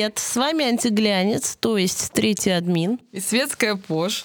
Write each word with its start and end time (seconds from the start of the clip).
Привет, 0.00 0.18
с 0.18 0.36
вами 0.36 0.64
антиглянец, 0.64 1.56
то 1.58 1.76
есть 1.76 2.12
третий 2.12 2.50
админ. 2.50 3.00
И 3.12 3.20
светская 3.20 3.76
Пош. 3.76 4.24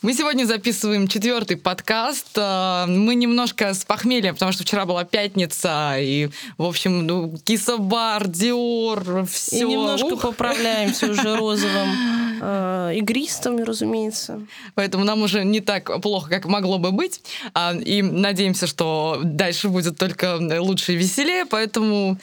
Мы 0.00 0.14
сегодня 0.14 0.44
записываем 0.44 1.08
четвертый 1.08 1.56
подкаст. 1.56 2.28
А, 2.36 2.86
мы 2.86 3.16
немножко 3.16 3.74
с 3.74 3.84
похмелья, 3.84 4.32
потому 4.32 4.52
что 4.52 4.62
вчера 4.62 4.86
была 4.86 5.04
пятница, 5.04 5.96
и, 5.98 6.28
в 6.56 6.62
общем, 6.62 7.04
ну, 7.04 7.36
кисобар, 7.42 8.28
диор, 8.28 9.26
все. 9.26 9.58
И 9.58 9.64
немножко 9.64 10.12
Ух. 10.12 10.20
поправляемся 10.20 11.10
уже 11.10 11.34
розовым 11.36 11.88
э, 12.40 12.92
игристом, 12.96 13.62
разумеется. 13.62 14.40
Поэтому 14.74 15.04
нам 15.04 15.22
уже 15.22 15.44
не 15.44 15.60
так 15.60 16.00
плохо, 16.00 16.30
как 16.30 16.46
могло 16.46 16.78
бы 16.78 16.92
быть. 16.92 17.20
А, 17.54 17.74
и 17.74 18.02
надеемся, 18.02 18.66
что 18.66 19.20
дальше 19.22 19.68
будет 19.68 19.98
только 19.98 20.38
лучше 20.60 20.92
и 20.92 20.96
веселее. 20.96 21.44
Поэтому 21.46 22.18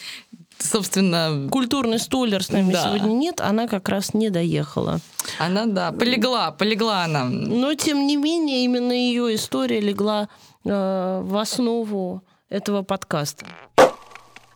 собственно... 0.60 1.48
Культурный 1.52 2.00
столер 2.00 2.44
с 2.44 2.50
нами 2.50 2.72
да. 2.72 2.84
сегодня 2.84 3.14
нет, 3.14 3.42
она 3.42 3.68
как 3.68 3.90
раз 3.90 4.14
не 4.14 4.30
доехала. 4.30 5.00
Она, 5.40 5.66
да, 5.66 5.92
полегла, 5.92 6.52
полегла 6.52 7.04
она. 7.04 7.26
Но, 7.26 7.74
тем 7.74 8.08
не 8.08 8.18
менее, 8.18 8.64
именно 8.66 8.92
ее 8.92 9.36
история 9.36 9.80
легла 9.80 10.30
э, 10.64 11.22
в 11.24 11.38
основу 11.38 12.24
этого 12.50 12.84
подкаста. 12.84 13.46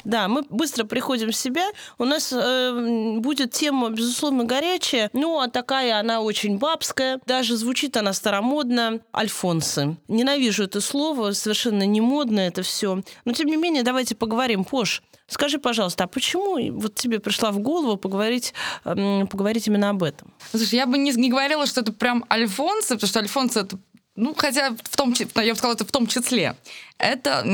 Да, 0.04 0.28
мы 0.28 0.44
быстро 0.50 0.86
приходим 0.86 1.32
в 1.32 1.36
себя. 1.36 1.66
У 1.98 2.06
нас 2.06 2.32
э, 2.32 3.18
будет 3.20 3.52
тема, 3.52 3.90
безусловно, 3.90 4.46
горячая, 4.46 5.10
ну, 5.14 5.40
а 5.40 5.48
такая 5.50 6.00
она 6.00 6.22
очень 6.22 6.58
бабская. 6.58 7.20
Даже 7.26 7.56
звучит 7.58 7.98
она 7.98 8.14
старомодно. 8.14 9.00
Альфонсы. 9.16 9.98
Ненавижу 10.08 10.64
это 10.64 10.82
слово, 10.82 11.34
совершенно 11.34 11.84
не 11.84 12.02
модно 12.02 12.40
это 12.40 12.64
все. 12.64 13.02
Но, 13.26 13.34
тем 13.34 13.48
не 13.48 13.58
менее, 13.58 13.84
давайте 13.84 14.16
поговорим. 14.16 14.64
Пош, 14.64 15.04
Скажи, 15.30 15.60
пожалуйста, 15.60 16.06
а 16.06 16.08
почему 16.08 16.80
вот 16.80 16.96
тебе 16.96 17.20
пришла 17.20 17.52
в 17.52 17.60
голову 17.60 17.98
поговорить, 17.98 18.54
поговорить 18.84 19.68
именно 19.68 19.92
об 19.92 20.02
этом? 20.02 20.34
Слушай, 20.50 20.76
я 20.76 20.88
бы 20.88 20.98
не, 20.98 21.12
не 21.12 21.30
говорила, 21.30 21.68
что 21.68 21.82
это 21.82 21.94
прям 21.94 22.26
альфонсы, 22.32 22.96
потому 22.96 23.08
что 23.08 23.20
альфонсы 23.20 23.60
это 23.60 23.78
ну, 24.20 24.36
хотя 24.36 24.76
в 24.84 24.98
том, 24.98 25.14
я 25.18 25.54
бы 25.54 25.58
сказала, 25.58 25.74
это 25.74 25.86
в 25.86 25.92
том 25.92 26.06
числе. 26.06 26.56
Это 26.98 27.46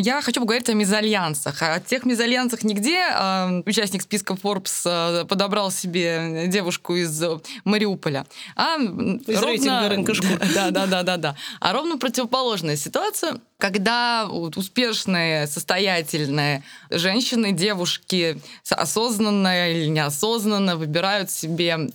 я 0.00 0.20
хочу 0.20 0.40
поговорить 0.40 0.68
о 0.68 0.74
мезальянсах. 0.74 1.62
О 1.62 1.78
тех 1.78 2.04
мезальянсах 2.04 2.64
нигде 2.64 2.98
э, 2.98 3.62
участник 3.64 4.02
списка 4.02 4.34
Forbes 4.34 5.22
э, 5.22 5.24
подобрал 5.24 5.70
себе 5.70 6.46
девушку 6.48 6.96
из 6.96 7.22
Мариуполя. 7.64 8.26
А 8.56 8.76
из 8.76 9.40
ровно, 9.40 9.88
рынка 9.88 10.12
да, 10.54 10.70
да, 10.70 10.86
да, 10.86 11.02
да, 11.04 11.16
да. 11.16 11.36
А 11.60 11.72
ровно 11.72 11.96
противоположная 11.96 12.74
ситуация, 12.74 13.40
когда 13.58 14.26
успешные, 14.28 15.46
состоятельные 15.46 16.64
женщины, 16.90 17.52
девушки 17.52 18.40
осознанно 18.68 19.70
или 19.70 19.86
неосознанно 19.86 20.76
выбирают 20.76 21.30
себе 21.30 21.88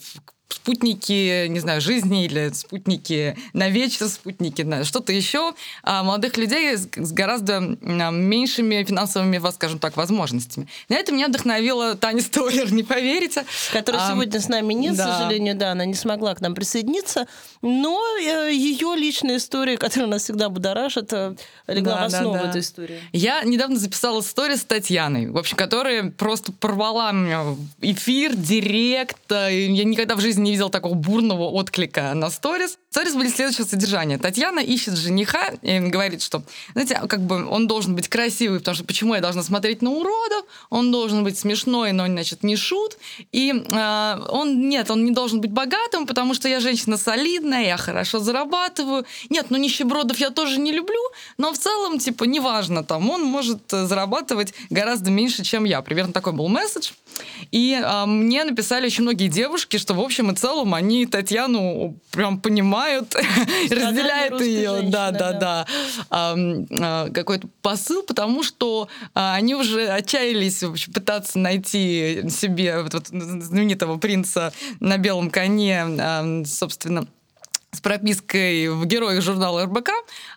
спутники, 0.54 1.48
не 1.48 1.60
знаю, 1.60 1.82
жизни 1.82 2.26
или 2.26 2.52
спутники 2.54 3.38
на 3.54 3.70
вечер, 3.70 4.08
спутники 4.08 4.62
на 4.62 4.84
что-то 4.84 5.12
еще, 5.12 5.54
а 5.84 6.04
молодых 6.04 6.38
людей 6.38 6.78
с, 6.78 6.88
гораздо 7.12 7.60
меньшими 7.60 8.84
финансовыми, 8.84 9.42
скажем 9.52 9.80
так, 9.80 9.98
возможностями. 9.98 10.68
На 10.90 10.96
это 10.96 11.12
меня 11.12 11.28
вдохновила 11.28 11.96
Таня 11.96 12.22
Стойлер, 12.22 12.72
не 12.72 12.84
поверите. 12.84 13.46
Которая 13.72 14.06
а, 14.06 14.12
сегодня 14.12 14.40
с 14.40 14.48
нами 14.48 14.74
нет, 14.74 14.96
да. 14.96 15.06
к 15.06 15.18
сожалению, 15.18 15.56
да, 15.56 15.72
она 15.72 15.86
не 15.86 15.94
смогла 15.94 16.36
к 16.36 16.42
нам 16.42 16.56
присоединиться, 16.56 17.28
но 17.62 18.00
э, 18.20 18.52
ее 18.54 18.96
личная 18.96 19.38
история, 19.38 19.78
которая 19.78 20.10
нас 20.10 20.24
всегда 20.24 20.50
будоражит, 20.50 21.12
э, 21.14 21.36
легла 21.68 21.96
да, 21.96 22.02
в 22.02 22.06
основу 22.06 22.34
да, 22.36 22.44
да. 22.44 22.50
этой 22.50 22.62
истории. 22.62 23.02
Я 23.12 23.44
недавно 23.44 23.78
записала 23.78 24.22
историю 24.22 24.58
с 24.58 24.64
Татьяной, 24.64 25.30
в 25.30 25.38
общем, 25.38 25.58
которая 25.58 26.12
просто 26.12 26.52
порвала 26.52 27.12
меня 27.12 27.56
эфир, 27.82 28.36
директ, 28.36 29.18
я 29.30 29.84
никогда 29.84 30.16
в 30.16 30.22
жизни 30.22 30.43
не 30.44 30.52
видел 30.52 30.70
такого 30.70 30.94
бурного 30.94 31.44
отклика 31.50 32.14
на 32.14 32.30
сторис. 32.30 32.80
Сторис 32.94 33.16
были 33.16 33.28
следующего 33.28 33.66
содержания. 33.66 34.20
Татьяна 34.20 34.60
ищет 34.60 34.96
жениха 34.96 35.54
и 35.64 35.80
говорит, 35.80 36.22
что, 36.22 36.44
знаете, 36.74 37.02
как 37.10 37.22
бы 37.22 37.44
он 37.50 37.66
должен 37.66 37.96
быть 37.96 38.08
красивый, 38.08 38.60
потому 38.60 38.76
что 38.76 38.84
почему 38.84 39.16
я 39.16 39.20
должна 39.20 39.42
смотреть 39.42 39.82
на 39.82 39.90
уродов? 39.90 40.46
Он 40.70 40.92
должен 40.92 41.24
быть 41.24 41.36
смешной, 41.36 41.92
но, 41.92 42.06
значит, 42.06 42.44
не 42.44 42.56
шут. 42.56 43.00
И 43.32 43.52
э, 43.52 44.20
он, 44.30 44.70
нет, 44.70 44.92
он 44.92 45.06
не 45.06 45.10
должен 45.10 45.42
быть 45.42 45.50
богатым, 45.50 46.06
потому 46.06 46.36
что 46.36 46.48
я 46.48 46.60
женщина 46.60 46.98
солидная, 46.98 47.66
я 47.66 47.78
хорошо 47.78 48.20
зарабатываю. 48.20 49.08
Нет, 49.32 49.48
ну 49.50 49.58
нищебродов 49.58 50.18
я 50.20 50.30
тоже 50.30 50.60
не 50.60 50.72
люблю, 50.72 51.02
но 51.40 51.52
в 51.52 51.58
целом, 51.58 51.98
типа, 51.98 52.26
неважно, 52.26 52.84
там, 52.84 53.10
он 53.10 53.24
может 53.24 53.74
э, 53.74 53.88
зарабатывать 53.88 54.54
гораздо 54.70 55.10
меньше, 55.10 55.44
чем 55.44 55.64
я. 55.64 55.82
Примерно 55.82 56.14
такой 56.14 56.34
был 56.34 56.48
месседж. 56.48 56.92
И 57.52 57.74
э, 57.74 58.06
мне 58.06 58.44
написали 58.44 58.86
очень 58.86 59.02
многие 59.02 59.30
девушки, 59.30 59.78
что, 59.78 59.96
в 59.96 60.00
общем 60.00 60.30
и 60.32 60.36
целом, 60.36 60.76
они 60.76 61.08
Татьяну 61.08 61.96
прям 62.12 62.40
понимают, 62.40 62.83
разделяют 63.70 64.42
ее, 64.42 64.82
да, 64.84 65.12
да, 65.12 65.34
да, 65.34 65.66
а, 66.10 67.10
какой-то 67.10 67.48
посыл, 67.62 68.04
потому 68.04 68.44
что 68.44 68.88
а, 69.14 69.36
они 69.36 69.56
уже 69.56 69.88
отчаялись 69.88 70.64
в 70.64 70.72
общем, 70.72 70.94
пытаться 70.94 71.40
найти 71.40 72.24
себе 72.30 72.82
вот, 72.82 72.94
вот, 72.94 73.08
знаменитого 73.08 73.98
принца 73.98 74.54
на 74.80 74.98
белом 74.98 75.30
коне, 75.30 76.46
собственно, 76.46 77.08
с 77.74 77.82
пропиской 77.82 78.70
в 78.70 78.86
героях 78.86 79.22
журнала 79.22 79.66
РБК, 79.66 79.90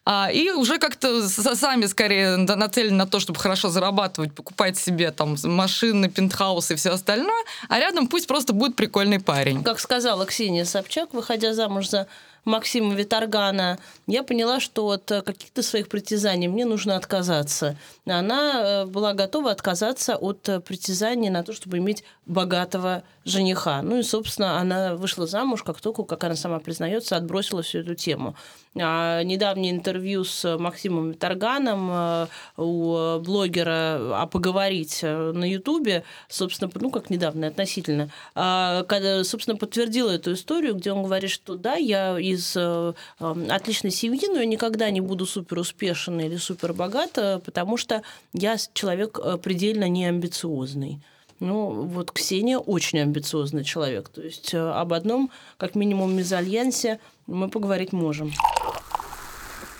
а, 0.04 0.30
и 0.32 0.50
уже 0.50 0.78
как-то 0.78 1.28
сами 1.28 1.86
скорее 1.86 2.36
нацелены 2.36 2.96
на 2.96 3.06
то, 3.06 3.20
чтобы 3.20 3.38
хорошо 3.38 3.68
зарабатывать, 3.68 4.34
покупать 4.34 4.78
себе 4.78 5.10
там 5.10 5.36
машины, 5.44 6.08
пентхаусы 6.08 6.74
и 6.74 6.76
все 6.76 6.90
остальное, 6.90 7.44
а 7.68 7.78
рядом 7.78 8.08
пусть 8.08 8.26
просто 8.26 8.52
будет 8.52 8.74
прикольный 8.74 9.20
парень. 9.20 9.62
Как 9.62 9.80
сказала 9.80 10.24
Ксения 10.26 10.64
Собчак, 10.64 11.12
выходя 11.12 11.52
замуж 11.52 11.88
за 11.88 12.06
Максима 12.46 12.94
Виторгана, 12.94 13.78
я 14.06 14.22
поняла, 14.22 14.60
что 14.60 14.88
от 14.88 15.04
каких-то 15.04 15.62
своих 15.62 15.88
притязаний 15.88 16.46
мне 16.46 16.64
нужно 16.64 16.96
отказаться. 16.96 17.76
Она 18.06 18.62
э, 18.62 18.86
была 18.86 19.12
готова 19.14 19.50
отказаться 19.50 20.16
от 20.16 20.42
притязаний 20.64 21.28
на 21.28 21.42
то, 21.42 21.52
чтобы 21.52 21.78
иметь 21.78 22.04
богатого 22.24 23.02
жениха. 23.24 23.82
Ну 23.82 23.98
и, 23.98 24.02
собственно, 24.02 24.58
она 24.60 24.94
вышла 24.94 25.26
замуж, 25.26 25.64
как 25.64 25.80
только, 25.80 26.04
как 26.04 26.22
она 26.22 26.36
сама 26.36 26.60
признается, 26.60 27.16
отбросила 27.16 27.62
всю 27.62 27.80
эту 27.80 27.96
тему. 27.96 28.36
А 28.78 29.22
недавнее 29.22 29.72
интервью 29.72 30.24
с 30.24 30.56
Максимом 30.58 31.12
Виторганом 31.12 31.88
э, 31.90 32.26
у 32.56 33.18
блогера 33.20 34.20
«А 34.20 34.26
поговорить» 34.26 35.02
на 35.02 35.48
Ютубе, 35.48 36.04
собственно, 36.28 36.70
ну 36.74 36.90
как 36.90 37.08
недавно 37.08 37.46
относительно, 37.46 38.10
а, 38.34 38.84
когда, 38.84 39.24
собственно, 39.24 39.56
подтвердила 39.56 40.10
эту 40.10 40.34
историю, 40.34 40.74
где 40.74 40.92
он 40.92 41.04
говорит, 41.04 41.30
что 41.30 41.56
да, 41.56 41.74
я 41.76 42.18
из 42.18 42.54
э, 42.56 42.92
отличной 43.18 43.90
семьи, 43.90 44.28
но 44.28 44.40
я 44.40 44.46
никогда 44.46 44.90
не 44.90 45.00
буду 45.00 45.26
супер 45.26 45.58
успешен 45.58 46.20
или 46.20 46.36
супер 46.36 46.72
богат, 46.72 47.12
потому 47.44 47.76
что 47.76 48.02
я 48.32 48.56
человек 48.74 49.18
э, 49.22 49.38
предельно 49.38 49.88
неамбициозный. 49.88 51.00
Ну, 51.38 51.82
вот 51.84 52.12
Ксения 52.12 52.58
очень 52.58 53.00
амбициозный 53.00 53.62
человек. 53.62 54.08
То 54.08 54.22
есть 54.22 54.54
об 54.54 54.92
одном, 54.94 55.30
как 55.58 55.74
минимум, 55.74 56.16
мезальянсе 56.16 56.98
мы 57.26 57.48
поговорить 57.50 57.92
можем. 57.92 58.32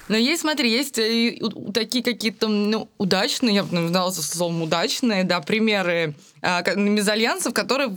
Но 0.09 0.17
есть, 0.17 0.43
смотри, 0.43 0.71
есть 0.71 0.99
и 0.99 1.43
такие 1.75 2.05
какие-то 2.05 2.49
ну, 2.49 2.89
удачные, 2.99 3.57
я 3.57 3.65
бы 3.65 3.75
назвала 3.75 4.13
словом 4.13 4.63
удачные, 4.63 5.25
да, 5.25 5.41
примеры 5.41 6.15
а, 6.43 6.63
мезальянсов, 6.75 7.55
которые 7.55 7.97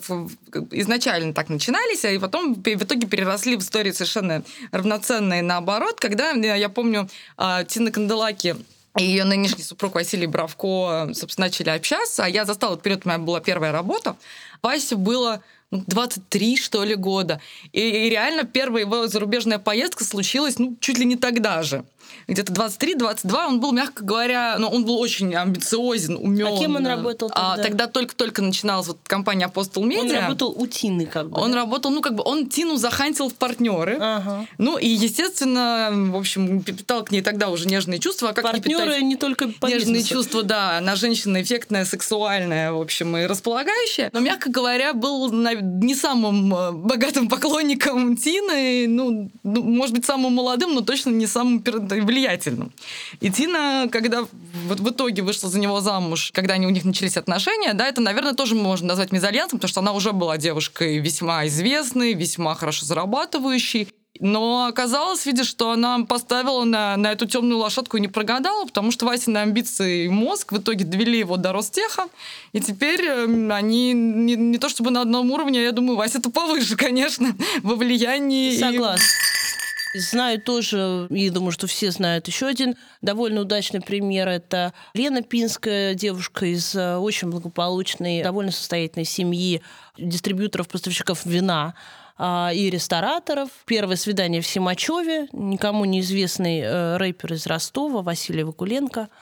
изначально 0.71 1.33
так 1.33 1.49
начинались, 1.49 2.05
а 2.05 2.19
потом 2.19 2.55
в 2.55 2.67
итоге 2.67 3.07
переросли 3.07 3.55
в 3.55 3.59
истории 3.59 3.91
совершенно 3.91 4.43
равноценные 4.71 5.43
наоборот, 5.43 5.99
когда, 5.99 6.31
я 6.31 6.69
помню, 6.69 7.07
а, 7.37 7.63
Тина 7.63 7.91
Канделаки 7.91 8.55
и 8.97 9.03
ее 9.03 9.23
нынешний 9.23 9.63
супруг 9.63 9.95
Василий 9.95 10.25
Бравко, 10.25 11.11
собственно, 11.13 11.47
начали 11.47 11.69
общаться, 11.69 12.25
а 12.25 12.29
я 12.29 12.45
застала, 12.45 12.73
этот 12.73 12.83
период, 12.83 13.05
меня 13.05 13.19
была 13.19 13.39
первая 13.39 13.71
работа, 13.71 14.15
Васе 14.61 14.95
было 14.95 15.41
23, 15.71 16.49
ну, 16.49 16.57
что 16.57 16.83
ли, 16.83 16.95
года. 16.95 17.39
И, 17.71 17.79
и 17.79 18.09
реально 18.09 18.43
первая 18.43 18.83
его 18.83 19.07
зарубежная 19.07 19.59
поездка 19.59 20.03
случилась, 20.03 20.57
ну, 20.57 20.75
чуть 20.79 20.97
ли 20.97 21.05
не 21.05 21.15
тогда 21.15 21.61
же. 21.61 21.85
Где-то 22.27 22.53
23-22, 22.53 23.47
он 23.47 23.59
был, 23.59 23.71
мягко 23.71 24.03
говоря, 24.03 24.57
ну, 24.59 24.67
он 24.67 24.85
был 24.85 24.99
очень 24.99 25.33
амбициозен, 25.35 26.15
умен. 26.15 26.47
А 26.47 26.57
кем 26.57 26.75
он 26.75 26.85
работал 26.85 27.29
тогда? 27.29 27.53
А, 27.53 27.57
тогда 27.57 27.87
только-только 27.87 28.41
начиналась 28.41 28.87
вот 28.87 28.97
компания 29.03 29.47
Apostle 29.47 29.83
Media. 29.83 30.01
Он 30.01 30.11
работал 30.11 30.53
у 30.55 30.67
Тины 30.67 31.05
как 31.05 31.29
бы. 31.29 31.39
Он 31.39 31.51
да? 31.51 31.57
работал, 31.57 31.91
ну, 31.91 32.01
как 32.01 32.15
бы, 32.15 32.23
он 32.23 32.47
Тину 32.49 32.77
захантил 32.77 33.29
в 33.29 33.35
партнеры. 33.35 33.97
Ага. 33.99 34.45
Ну, 34.57 34.77
и, 34.77 34.87
естественно, 34.87 35.89
в 35.91 36.15
общем, 36.15 36.61
питал 36.61 37.03
к 37.03 37.11
ней 37.11 37.21
тогда 37.21 37.49
уже 37.49 37.67
нежные 37.67 37.99
чувства. 37.99 38.29
А 38.29 38.33
как 38.33 38.43
Партнеры 38.43 39.01
не, 39.01 39.09
не 39.09 39.15
только 39.15 39.49
по 39.49 39.67
Нежные 39.67 40.03
чувства, 40.03 40.43
да. 40.43 40.77
Она 40.77 40.95
женщина 40.95 41.41
эффектная, 41.41 41.85
сексуальная, 41.85 42.71
в 42.71 42.81
общем, 42.81 43.15
и 43.17 43.25
располагающая. 43.25 44.09
Но, 44.13 44.19
мягко 44.19 44.49
говоря, 44.49 44.93
был 44.93 45.31
не 45.31 45.95
самым 45.95 46.53
э, 46.53 46.71
богатым 46.71 47.27
поклонником 47.29 48.17
Тины, 48.17 48.87
ну, 48.87 49.31
ну, 49.43 49.63
может 49.63 49.95
быть, 49.95 50.05
самым 50.05 50.33
молодым, 50.33 50.73
но 50.73 50.81
точно 50.81 51.11
не 51.11 51.27
самым 51.27 51.61
влиятельным. 52.01 52.71
И 53.19 53.29
Тина, 53.29 53.87
когда 53.91 54.25
вот 54.67 54.79
в 54.79 54.89
итоге 54.89 55.21
вышла 55.21 55.49
за 55.49 55.59
него 55.59 55.81
замуж, 55.81 56.31
когда 56.33 56.55
они 56.55 56.67
у 56.67 56.69
них 56.69 56.85
начались 56.85 57.17
отношения, 57.17 57.73
да, 57.73 57.87
это, 57.87 58.01
наверное, 58.01 58.33
тоже 58.33 58.55
можно 58.55 58.87
назвать 58.87 59.11
мезальянсом, 59.11 59.59
потому 59.59 59.69
что 59.69 59.79
она 59.81 59.93
уже 59.93 60.11
была 60.11 60.37
девушкой 60.37 60.99
весьма 60.99 61.47
известной, 61.47 62.13
весьма 62.13 62.55
хорошо 62.55 62.85
зарабатывающей. 62.85 63.87
Но 64.19 64.65
оказалось, 64.65 65.25
видишь, 65.25 65.47
что 65.47 65.71
она 65.71 65.99
поставила 65.99 66.65
на, 66.65 66.97
на 66.97 67.13
эту 67.13 67.25
темную 67.25 67.57
лошадку 67.57 67.95
и 67.95 68.01
не 68.01 68.09
прогадала, 68.09 68.65
потому 68.65 68.91
что 68.91 69.05
Вася 69.05 69.31
на 69.31 69.43
амбиции 69.43 70.05
и 70.05 70.09
мозг 70.09 70.51
в 70.51 70.57
итоге 70.57 70.83
довели 70.83 71.19
его 71.19 71.37
до 71.37 71.53
Ростеха, 71.53 72.07
и 72.51 72.59
теперь 72.59 73.05
эм, 73.05 73.51
они 73.51 73.93
не, 73.93 74.35
не 74.35 74.57
то 74.57 74.67
чтобы 74.67 74.91
на 74.91 75.01
одном 75.01 75.31
уровне, 75.31 75.63
я 75.63 75.71
думаю, 75.71 75.95
Вася-то 75.95 76.31
повыше, 76.31 76.75
конечно, 76.75 77.33
во 77.63 77.75
влиянии. 77.75 78.57
Согласна. 78.57 79.03
И... 79.03 79.48
Знаю 79.95 80.39
тоже, 80.39 81.07
и 81.09 81.29
думаю, 81.31 81.51
что 81.51 81.65
все 81.65 81.89
знают 81.89 82.27
еще 82.27 82.45
один 82.45 82.75
довольно 83.01 83.41
удачный 83.41 83.81
пример. 83.81 84.27
Это 84.27 84.73
Лена 84.93 85.23
Пинская, 85.23 85.95
девушка 85.95 86.45
из 86.45 86.75
э, 86.75 86.97
очень 86.97 87.31
благополучной, 87.31 88.21
довольно 88.21 88.51
состоятельной 88.51 89.05
семьи 89.05 89.63
дистрибьюторов, 89.97 90.67
поставщиков 90.67 91.25
вина 91.25 91.73
а, 92.17 92.51
и 92.53 92.69
рестораторов. 92.69 93.49
Первое 93.65 93.95
свидание 93.95 94.41
в 94.41 94.47
Симачеве, 94.47 95.27
никому 95.31 95.85
неизвестный 95.85 96.59
э, 96.59 96.97
рэпер 96.97 97.33
из 97.33 97.47
Ростова 97.47 98.03
Василий 98.03 98.43
Вакуленко– 98.43 99.09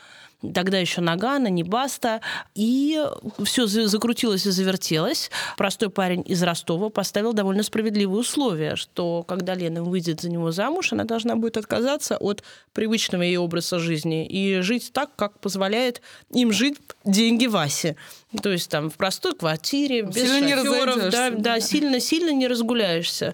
тогда 0.53 0.77
еще 0.77 1.01
Нагана, 1.01 1.47
не 1.47 1.63
Баста. 1.63 2.21
И 2.55 3.01
все 3.43 3.67
закрутилось 3.67 4.45
и 4.45 4.51
завертелось. 4.51 5.29
Простой 5.57 5.89
парень 5.89 6.23
из 6.25 6.41
Ростова 6.43 6.89
поставил 6.89 7.33
довольно 7.33 7.63
справедливые 7.63 8.19
условия, 8.19 8.75
что 8.75 9.23
когда 9.27 9.55
Лена 9.55 9.83
выйдет 9.83 10.21
за 10.21 10.29
него 10.29 10.51
замуж, 10.51 10.93
она 10.93 11.03
должна 11.03 11.35
будет 11.35 11.57
отказаться 11.57 12.17
от 12.17 12.43
привычного 12.73 13.23
ей 13.23 13.37
образа 13.37 13.79
жизни 13.79 14.25
и 14.25 14.61
жить 14.61 14.91
так, 14.93 15.15
как 15.15 15.39
позволяет 15.39 16.01
им 16.31 16.51
жить 16.51 16.77
деньги 17.03 17.47
Васи. 17.47 17.95
То 18.41 18.51
есть 18.51 18.69
там 18.69 18.89
в 18.89 18.95
простой 18.95 19.35
квартире, 19.35 20.03
без 20.03 20.15
сильно 20.15 20.63
шоферов, 20.63 21.09
да, 21.11 21.29
да, 21.31 21.59
сильно-сильно 21.59 22.31
не 22.31 22.47
разгуляешься. 22.47 23.33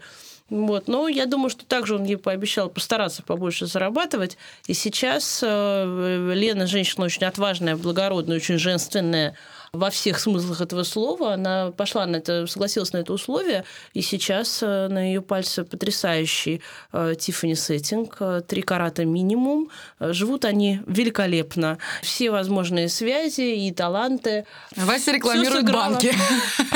Вот. 0.54 0.88
Но 0.88 1.08
я 1.08 1.26
думаю, 1.26 1.50
что 1.50 1.66
также 1.66 1.96
он 1.96 2.04
ей 2.04 2.16
пообещал 2.16 2.70
постараться 2.70 3.24
побольше 3.24 3.66
зарабатывать. 3.66 4.38
И 4.68 4.76
сейчас 4.76 5.42
э, 5.42 6.32
Лена 6.36 6.68
женщина 6.68 7.06
очень 7.06 7.26
отважная, 7.26 7.76
благородная, 7.76 8.38
очень 8.38 8.60
женственная 8.60 9.36
во 9.72 9.90
всех 9.90 10.20
смыслах 10.20 10.62
этого 10.62 10.84
слова. 10.84 11.34
Она 11.34 11.72
пошла 11.72 12.06
на 12.06 12.18
это, 12.18 12.46
согласилась 12.46 12.94
на 12.94 12.98
это 12.98 13.14
условие, 13.14 13.66
и 13.96 14.04
сейчас 14.04 14.62
э, 14.62 14.88
на 14.90 15.08
ее 15.08 15.24
пальце 15.24 15.64
потрясающий 15.64 16.62
Тиффани 16.92 17.56
сеттинг, 17.56 18.20
три 18.48 18.62
карата 18.62 19.06
минимум. 19.06 19.72
Живут 20.00 20.46
они 20.46 20.82
великолепно. 20.86 21.80
Все 22.04 22.30
возможные 22.30 22.90
связи 22.90 23.66
и 23.66 23.72
таланты. 23.72 24.46
Вася 24.76 25.14
рекламирует 25.14 25.72
банки. 25.74 26.14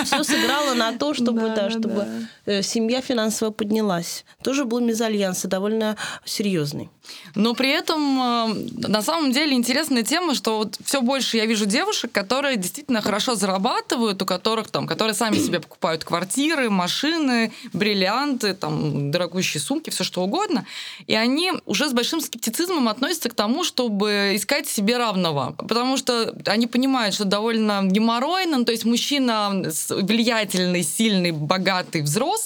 Все 0.03 0.23
сыграло 0.23 0.73
на 0.73 0.97
то, 0.97 1.13
чтобы, 1.13 1.41
да, 1.41 1.55
да, 1.55 1.69
чтобы 1.69 1.93
да. 1.93 2.07
Э, 2.47 2.63
семья 2.63 3.01
финансово 3.01 3.51
поднялась. 3.51 4.23
Тоже 4.41 4.63
был 4.63 4.79
мезальянс 4.79 5.41
довольно 5.43 5.97
серьезный. 6.23 6.89
Но 7.35 7.53
при 7.53 7.69
этом 7.69 8.19
э, 8.21 8.87
на 8.87 9.01
самом 9.01 9.33
деле 9.33 9.53
интересная 9.53 10.03
тема, 10.03 10.33
что 10.33 10.59
вот 10.59 10.77
все 10.81 11.01
больше 11.01 11.35
я 11.35 11.45
вижу 11.45 11.65
девушек, 11.65 12.11
которые 12.13 12.55
действительно 12.55 13.01
хорошо 13.01 13.35
зарабатывают, 13.35 14.21
у 14.21 14.25
которых 14.25 14.69
там, 14.69 14.87
которые 14.87 15.13
сами 15.13 15.37
себе 15.37 15.59
покупают 15.59 16.05
квартиры, 16.05 16.69
машины, 16.69 17.51
бриллианты, 17.73 18.53
там, 18.53 19.11
дорогущие 19.11 19.59
сумки, 19.59 19.89
все 19.89 20.05
что 20.05 20.21
угодно. 20.23 20.65
И 21.05 21.15
они 21.15 21.51
уже 21.65 21.89
с 21.89 21.93
большим 21.93 22.21
скептицизмом 22.21 22.87
относятся 22.87 23.29
к 23.29 23.33
тому, 23.33 23.65
чтобы 23.65 24.31
искать 24.35 24.69
себе 24.69 24.95
равного. 24.97 25.53
Потому 25.57 25.97
что 25.97 26.33
они 26.45 26.67
понимают, 26.67 27.13
что 27.13 27.25
довольно 27.25 27.81
геморройно, 27.83 28.59
ну, 28.59 28.65
то 28.65 28.71
есть 28.71 28.85
мужчина 28.85 29.63
влиятельный, 29.89 30.83
сильный, 30.83 31.31
богатый, 31.31 32.01
взрослый, 32.01 32.36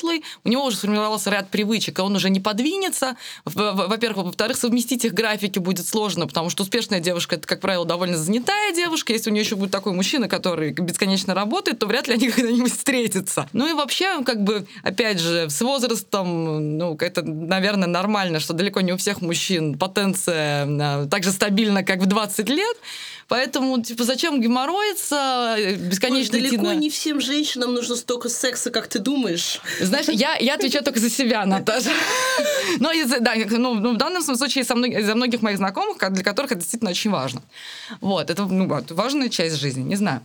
у 0.43 0.49
него 0.49 0.65
уже 0.65 0.77
сформировался 0.77 1.29
ряд 1.29 1.49
привычек, 1.49 1.99
и 1.99 2.01
он 2.01 2.15
уже 2.15 2.29
не 2.29 2.39
подвинется. 2.39 3.15
Во-первых, 3.45 4.25
во-вторых, 4.27 4.57
совместить 4.57 5.05
их 5.05 5.13
графики 5.13 5.59
будет 5.59 5.88
сложно, 5.88 6.27
потому 6.27 6.49
что 6.49 6.63
успешная 6.63 6.99
девушка 6.99 7.35
это, 7.35 7.47
как 7.47 7.59
правило, 7.59 7.85
довольно 7.85 8.17
занятая 8.17 8.73
девушка. 8.73 9.13
Если 9.13 9.29
у 9.29 9.33
нее 9.33 9.43
еще 9.43 9.55
будет 9.55 9.71
такой 9.71 9.93
мужчина, 9.93 10.27
который 10.27 10.71
бесконечно 10.71 11.33
работает, 11.33 11.79
то 11.79 11.88
вряд 11.88 12.07
ли 12.07 12.15
они 12.15 12.29
когда-нибудь 12.31 12.71
встретятся. 12.71 13.49
Ну 13.53 13.69
и 13.69 13.73
вообще, 13.73 14.23
как 14.23 14.43
бы, 14.43 14.65
опять 14.83 15.19
же, 15.19 15.49
с 15.49 15.61
возрастом, 15.61 16.77
ну, 16.77 16.95
это, 16.99 17.23
наверное, 17.23 17.88
нормально, 17.88 18.39
что 18.39 18.53
далеко 18.53 18.81
не 18.81 18.93
у 18.93 18.97
всех 18.97 19.21
мужчин 19.21 19.77
потенция 19.77 20.67
а, 20.67 21.07
так 21.07 21.23
же 21.23 21.31
стабильна, 21.31 21.83
как 21.83 21.99
в 21.99 22.05
20 22.05 22.49
лет. 22.49 22.77
Поэтому, 23.31 23.81
типа, 23.81 24.04
зачем 24.04 24.42
геморроиться, 24.42 25.56
бесконечно 25.78 26.36
Ой, 26.36 26.42
далеко 26.42 26.66
на... 26.66 26.75
не 26.75 26.89
всем 26.89 27.22
женщинам 27.22 27.74
нужно 27.74 27.95
столько 27.95 28.28
секса, 28.28 28.72
как 28.72 28.88
ты 28.88 29.00
думаешь. 29.00 29.62
Знаешь, 29.80 30.10
я, 30.10 30.36
я 30.36 30.56
отвечаю 30.56 30.83
только 30.83 31.00
за 31.00 31.10
себя, 31.10 31.45
Наташа. 31.45 31.92
Но 32.80 32.92
да, 33.22 33.36
ну, 33.51 33.75
ну, 33.75 33.94
в 33.94 33.98
данном 33.98 34.22
случае 34.22 34.66
со 34.66 34.75
многих, 34.75 35.06
за 35.06 35.16
многих 35.16 35.42
моих 35.42 35.56
знакомых, 35.56 35.98
для 36.12 36.24
которых 36.25 36.51
это 36.51 36.60
действительно 36.60 36.92
очень 36.92 37.10
важно. 37.10 37.42
Вот, 38.01 38.30
это 38.30 38.44
ну, 38.44 38.68
важная 38.89 39.30
часть 39.30 39.56
жизни, 39.56 39.84
не 39.84 39.95
знаю. 39.95 40.19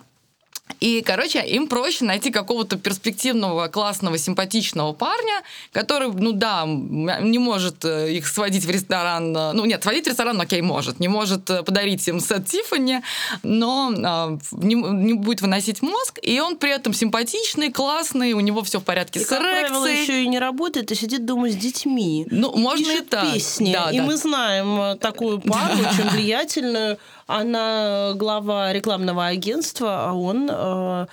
И, 0.81 1.03
короче, 1.03 1.41
им 1.41 1.69
проще 1.69 2.05
найти 2.05 2.31
какого-то 2.31 2.77
перспективного, 2.77 3.69
классного, 3.69 4.19
симпатичного 4.19 4.93
парня, 4.93 5.43
который, 5.73 6.13
ну 6.13 6.33
да, 6.33 6.65
не 6.67 7.39
может 7.39 7.85
э, 7.85 8.13
их 8.13 8.27
сводить 8.27 8.65
в 8.65 8.71
ресторан. 8.71 9.35
Э, 9.35 9.53
ну 9.53 9.65
нет, 9.65 9.83
сводить 9.83 10.05
в 10.05 10.09
ресторан, 10.09 10.41
окей, 10.41 10.61
может. 10.61 11.01
Не 11.01 11.09
может 11.09 11.49
э, 11.51 11.63
подарить 11.63 12.07
им 12.09 12.21
сет 12.21 12.47
Тиффани, 12.47 13.03
но 13.43 13.93
а, 14.05 14.39
не, 14.53 14.75
не 14.75 15.15
будет 15.15 15.41
выносить 15.41 15.83
мозг. 15.83 16.19
И 16.23 16.41
он 16.41 16.57
при 16.57 16.73
этом 16.73 16.93
симпатичный, 16.93 17.73
классный, 17.73 18.33
у 18.33 18.41
него 18.41 18.63
все 18.63 18.79
в 18.79 18.85
порядке 18.85 19.21
и, 19.21 19.25
с 19.25 19.33
эрекцией. 19.33 19.63
как 19.63 19.69
правило, 19.71 19.87
еще 19.87 20.23
и 20.25 20.29
не 20.29 20.39
работает, 20.39 20.93
и 20.93 20.95
сидит 20.95 21.25
дома 21.25 21.49
с 21.49 21.57
детьми. 21.57 22.27
Ну, 22.31 22.53
и 22.53 22.59
можно 22.59 22.93
и 22.93 23.01
так. 23.01 23.33
песни. 23.33 23.73
Да, 23.73 23.91
и 23.91 23.99
да. 23.99 24.05
мы 24.05 24.17
знаем 24.17 24.99
такую 24.99 25.41
пару, 25.41 25.75
очень 25.75 26.09
влиятельную, 26.11 26.99
она 27.27 28.13
глава 28.15 28.73
рекламного 28.73 29.27
агентства, 29.27 30.09
а 30.09 30.13
он 30.13 30.49
Uh. 30.57 31.07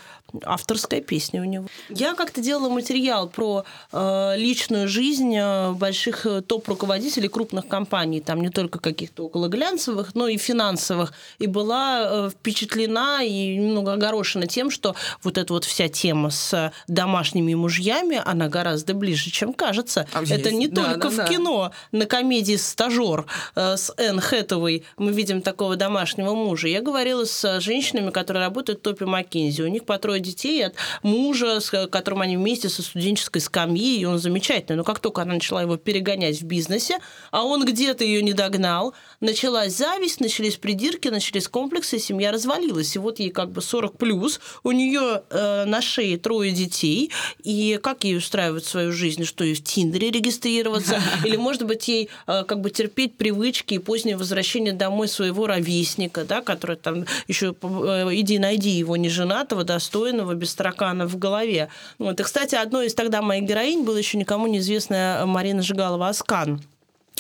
Авторская 0.44 1.02
песня 1.02 1.42
у 1.42 1.46
него. 1.46 1.68
Я 1.90 2.16
как-то 2.16 2.42
делала 2.42 2.70
материал 2.70 3.30
про 3.30 3.66
э, 3.92 4.34
личную 4.38 4.88
жизнь 4.88 5.36
э, 5.36 5.72
больших 5.72 6.26
э, 6.26 6.42
топ-руководителей 6.42 7.28
крупных 7.28 7.68
компаний, 7.68 8.22
там 8.22 8.42
не 8.42 8.50
только 8.50 8.80
каких-то 8.80 9.26
около 9.26 9.48
глянцевых, 9.48 10.16
но 10.16 10.28
и 10.28 10.38
финансовых, 10.38 11.14
и 11.40 11.48
была 11.48 12.02
э, 12.04 12.30
впечатлена 12.32 13.24
и 13.24 13.56
немного 13.58 13.94
огорошена 13.94 14.48
тем, 14.48 14.72
что 14.72 14.96
вот 15.22 15.38
эта 15.38 15.54
вот 15.54 15.66
вся 15.66 15.88
тема 15.88 16.30
с 16.30 16.72
домашними 16.88 17.54
мужьями, 17.54 18.22
она 18.24 18.50
гораздо 18.50 18.94
ближе, 18.94 19.30
чем 19.30 19.54
кажется. 19.54 20.08
А 20.14 20.24
Это 20.24 20.52
не 20.52 20.68
да, 20.68 20.84
только 20.84 21.00
да, 21.00 21.10
в 21.10 21.16
да. 21.16 21.28
кино, 21.28 21.72
на 21.92 22.06
комедии 22.06 22.56
«Стажер» 22.56 23.26
э, 23.56 23.78
с 23.78 23.94
Энн 23.98 24.20
Хэтэвой 24.20 24.84
мы 24.98 25.12
видим 25.12 25.42
такого 25.42 25.76
домашнего 25.76 26.34
мужа. 26.34 26.68
Я 26.68 26.82
говорила 26.82 27.26
с 27.26 27.60
женщинами, 27.60 28.12
которые 28.12 28.44
работают 28.44 28.80
в 28.80 28.82
топе 28.82 29.06
Маккензи, 29.06 29.62
у 29.62 29.68
них 29.68 29.86
по 29.86 29.98
трое 29.98 30.23
детей 30.24 30.66
от 30.66 30.76
мужа, 31.04 31.60
с 31.60 31.70
которым 31.88 32.22
они 32.22 32.38
вместе 32.38 32.70
со 32.70 32.82
студенческой 32.82 33.40
скамьи, 33.40 34.00
и 34.00 34.06
он 34.06 34.18
замечательный. 34.18 34.78
Но 34.78 34.84
как 34.84 35.00
только 35.00 35.22
она 35.22 35.36
начала 35.36 35.62
его 35.62 35.78
перегонять 35.78 36.42
в 36.42 36.46
бизнесе, 36.46 37.00
а 37.32 37.44
он 37.44 37.66
где-то 37.66 38.04
ее 38.04 38.24
не 38.24 38.34
догнал, 38.34 38.94
началась 39.20 39.76
зависть, 39.76 40.20
начались 40.20 40.56
придирки, 40.56 41.10
начались 41.10 41.48
комплексы, 41.48 42.00
семья 42.00 42.32
развалилась. 42.32 42.96
И 42.96 43.00
вот 43.00 43.20
ей 43.20 43.30
как 43.30 43.52
бы 43.52 43.62
40 43.62 43.98
плюс, 43.98 44.40
у 44.64 44.72
нее 44.72 45.24
э, 45.30 45.66
на 45.66 45.82
шее 45.82 46.18
трое 46.18 46.52
детей, 46.52 47.12
и 47.44 47.80
как 47.82 48.04
ей 48.04 48.18
устраивать 48.18 48.66
свою 48.66 48.92
жизнь, 48.92 49.26
что 49.26 49.44
и 49.44 49.54
в 49.54 49.64
Тиндере 49.64 50.12
регистрироваться, 50.12 51.02
или, 51.26 51.36
может 51.36 51.66
быть, 51.66 51.88
ей 51.88 52.10
э, 52.28 52.44
как 52.48 52.62
бы 52.62 52.70
терпеть 52.70 53.18
привычки 53.18 53.76
и 53.76 53.80
позднее 53.80 54.18
возвращение 54.18 54.74
домой 54.74 55.08
своего 55.08 55.48
ровесника, 55.48 56.24
да, 56.24 56.42
который 56.42 56.78
там 56.78 57.06
еще 57.28 57.56
э, 57.62 58.10
иди 58.14 58.40
найди 58.40 58.70
его 58.70 58.96
неженатого, 58.96 59.64
достойного, 59.64 60.13
Мартынова 60.14 60.34
без 60.36 60.54
таракана 60.56 61.08
в 61.08 61.18
голове. 61.18 61.70
Вот. 62.00 62.20
И, 62.20 62.24
кстати, 62.24 62.56
одной 62.56 62.88
из 62.88 62.94
тогда 62.94 63.22
моих 63.22 63.44
героинь 63.44 63.84
была 63.84 63.98
еще 63.98 64.18
никому 64.18 64.48
неизвестная 64.48 65.26
Марина 65.26 65.62
Жигалова 65.62 66.10
Аскан 66.10 66.62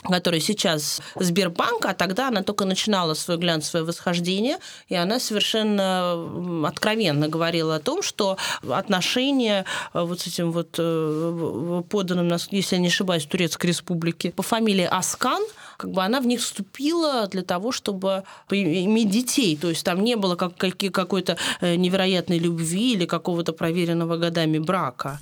которая 0.03 0.41
сейчас 0.41 1.01
Сбербанк, 1.15 1.85
а 1.85 1.93
тогда 1.93 2.27
она 2.27 2.43
только 2.43 2.65
начинала 2.65 3.13
свое 3.13 3.39
глянцевое 3.39 3.85
восхождение, 3.85 4.57
и 4.89 4.95
она 4.95 5.17
совершенно 5.17 6.67
откровенно 6.67 7.29
говорила 7.29 7.75
о 7.75 7.79
том, 7.79 8.01
что 8.01 8.37
отношения 8.69 9.63
э, 9.93 10.01
вот 10.01 10.19
с 10.19 10.27
этим 10.27 10.51
вот 10.51 10.75
э, 10.77 11.83
поданным, 11.89 12.37
если 12.49 12.75
я 12.75 12.81
не 12.81 12.89
ошибаюсь, 12.89 13.25
Турецкой 13.25 13.67
республики 13.67 14.31
по 14.31 14.43
фамилии 14.43 14.87
Аскан, 14.91 15.41
как 15.77 15.91
бы 15.91 16.03
она 16.03 16.19
в 16.19 16.27
них 16.27 16.41
вступила 16.41 17.27
для 17.27 17.43
того, 17.43 17.71
чтобы 17.71 18.23
иметь 18.49 19.09
детей. 19.09 19.57
То 19.57 19.69
есть 19.69 19.83
там 19.83 20.03
не 20.03 20.15
было 20.15 20.35
как, 20.35 20.55
какой-то 20.57 21.37
э, 21.61 21.75
невероятной 21.75 22.39
любви 22.39 22.93
или 22.93 23.05
какого-то 23.05 23.53
проверенного 23.53 24.17
годами 24.17 24.59
брака. 24.59 25.19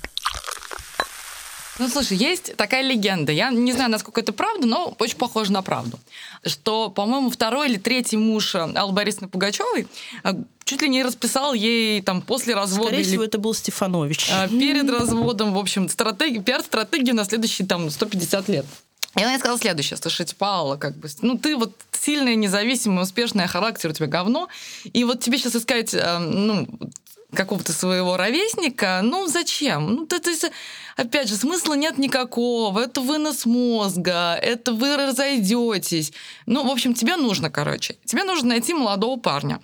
Ну, 1.78 1.88
слушай, 1.88 2.16
есть 2.16 2.54
такая 2.56 2.82
легенда. 2.82 3.32
Я 3.32 3.50
не 3.50 3.72
знаю, 3.72 3.90
насколько 3.90 4.20
это 4.20 4.32
правда, 4.32 4.66
но 4.66 4.94
очень 4.98 5.16
похоже 5.16 5.52
на 5.52 5.62
правду. 5.62 5.98
Что, 6.44 6.90
по-моему, 6.90 7.30
второй 7.30 7.70
или 7.70 7.78
третий 7.78 8.18
муж 8.18 8.54
Аллы 8.54 8.92
Борисовны 8.92 9.28
Пугачевой 9.28 9.88
э, 10.22 10.34
чуть 10.64 10.82
ли 10.82 10.88
не 10.88 11.02
расписал 11.02 11.54
ей 11.54 12.02
там 12.02 12.20
после 12.20 12.54
развода. 12.54 12.88
Скорее 12.88 13.02
или, 13.02 13.08
всего, 13.08 13.24
это 13.24 13.38
был 13.38 13.54
Стефанович. 13.54 14.30
Э, 14.30 14.48
перед 14.48 14.88
разводом, 14.90 15.54
в 15.54 15.58
общем, 15.58 15.88
стратеги, 15.88 16.38
пиар-стратегию 16.38 17.14
на 17.14 17.24
следующие 17.24 17.66
там 17.66 17.88
150 17.90 18.48
лет. 18.48 18.66
И 19.16 19.22
она 19.22 19.32
ей 19.32 19.38
сказала 19.38 19.58
следующее, 19.58 19.98
слушайте, 19.98 20.34
Паула, 20.36 20.76
как 20.76 20.96
бы, 20.96 21.08
ну 21.20 21.36
ты 21.36 21.56
вот 21.56 21.76
сильная, 21.92 22.34
независимая, 22.34 23.04
успешная, 23.04 23.46
характер 23.46 23.90
у 23.90 23.92
тебя 23.92 24.06
говно, 24.06 24.48
и 24.84 25.04
вот 25.04 25.20
тебе 25.20 25.38
сейчас 25.38 25.56
искать, 25.56 25.92
э, 25.92 26.18
ну, 26.18 26.66
какого-то 27.34 27.72
своего 27.72 28.16
ровесника, 28.16 29.00
ну 29.02 29.26
зачем? 29.26 29.94
Ну, 29.94 30.04
это, 30.04 30.30
это, 30.30 30.50
опять 30.96 31.28
же, 31.28 31.36
смысла 31.36 31.74
нет 31.74 31.98
никакого, 31.98 32.80
это 32.80 33.00
вынос 33.00 33.46
мозга, 33.46 34.38
это 34.40 34.72
вы 34.72 34.96
разойдетесь. 34.96 36.12
Ну, 36.46 36.66
в 36.66 36.70
общем, 36.70 36.94
тебе 36.94 37.16
нужно, 37.16 37.50
короче, 37.50 37.96
тебе 38.04 38.24
нужно 38.24 38.48
найти 38.48 38.74
молодого 38.74 39.18
парня. 39.18 39.60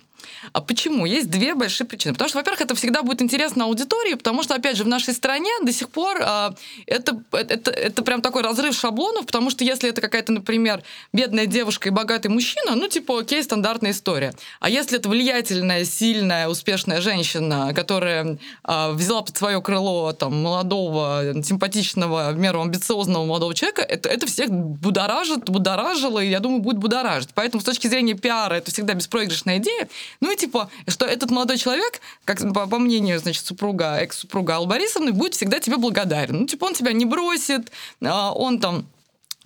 А 0.53 0.61
почему? 0.61 1.05
Есть 1.05 1.29
две 1.29 1.55
большие 1.55 1.87
причины. 1.87 2.13
Потому 2.13 2.29
что, 2.29 2.37
во-первых, 2.37 2.61
это 2.61 2.75
всегда 2.75 3.03
будет 3.03 3.21
интересно 3.21 3.65
аудитории, 3.65 4.15
потому 4.15 4.43
что, 4.43 4.55
опять 4.55 4.77
же, 4.77 4.83
в 4.83 4.87
нашей 4.87 5.13
стране 5.13 5.51
до 5.63 5.71
сих 5.71 5.89
пор 5.89 6.17
а, 6.21 6.53
это, 6.85 7.21
это, 7.31 7.71
это 7.71 8.03
прям 8.03 8.21
такой 8.21 8.43
разрыв 8.43 8.75
шаблонов, 8.75 9.25
потому 9.25 9.49
что 9.49 9.63
если 9.63 9.89
это 9.89 10.01
какая-то, 10.01 10.31
например, 10.31 10.83
бедная 11.13 11.45
девушка 11.45 11.89
и 11.89 11.91
богатый 11.91 12.27
мужчина, 12.27 12.75
ну, 12.75 12.87
типа, 12.87 13.19
окей, 13.19 13.43
стандартная 13.43 13.91
история. 13.91 14.33
А 14.59 14.69
если 14.69 14.97
это 14.97 15.09
влиятельная, 15.09 15.85
сильная, 15.85 16.47
успешная 16.47 17.01
женщина, 17.01 17.73
которая 17.73 18.37
а, 18.63 18.91
взяла 18.91 19.21
под 19.21 19.37
свое 19.37 19.61
крыло 19.61 20.13
там, 20.13 20.41
молодого, 20.41 21.33
симпатичного, 21.43 22.31
в 22.31 22.37
меру 22.37 22.61
амбициозного 22.61 23.25
молодого 23.25 23.53
человека, 23.55 23.81
это, 23.81 24.09
это 24.09 24.27
всех 24.27 24.49
будоражит, 24.49 25.49
будоражило, 25.49 26.19
и, 26.19 26.29
я 26.29 26.39
думаю, 26.39 26.61
будет 26.61 26.77
будоражить. 26.77 27.29
Поэтому 27.33 27.61
с 27.61 27.65
точки 27.65 27.87
зрения 27.87 28.13
пиара 28.13 28.55
это 28.55 28.71
всегда 28.71 28.93
беспроигрышная 28.93 29.57
идея. 29.57 29.87
Ну 30.21 30.31
и 30.31 30.35
типа, 30.35 30.69
что 30.87 31.05
этот 31.05 31.31
молодой 31.31 31.57
человек, 31.57 32.01
как 32.25 32.39
по, 32.53 32.67
по 32.67 32.79
мнению, 32.79 33.19
значит, 33.19 33.45
супруга, 33.45 33.97
экс-супруга 33.97 34.57
Аллы 34.57 34.67
Борисовны, 34.67 35.13
будет 35.13 35.33
всегда 35.33 35.59
тебе 35.59 35.77
благодарен. 35.77 36.41
Ну, 36.41 36.45
типа, 36.45 36.65
он 36.65 36.73
тебя 36.73 36.91
не 36.91 37.05
бросит, 37.05 37.71
а, 38.01 38.33
он 38.33 38.59
там 38.59 38.85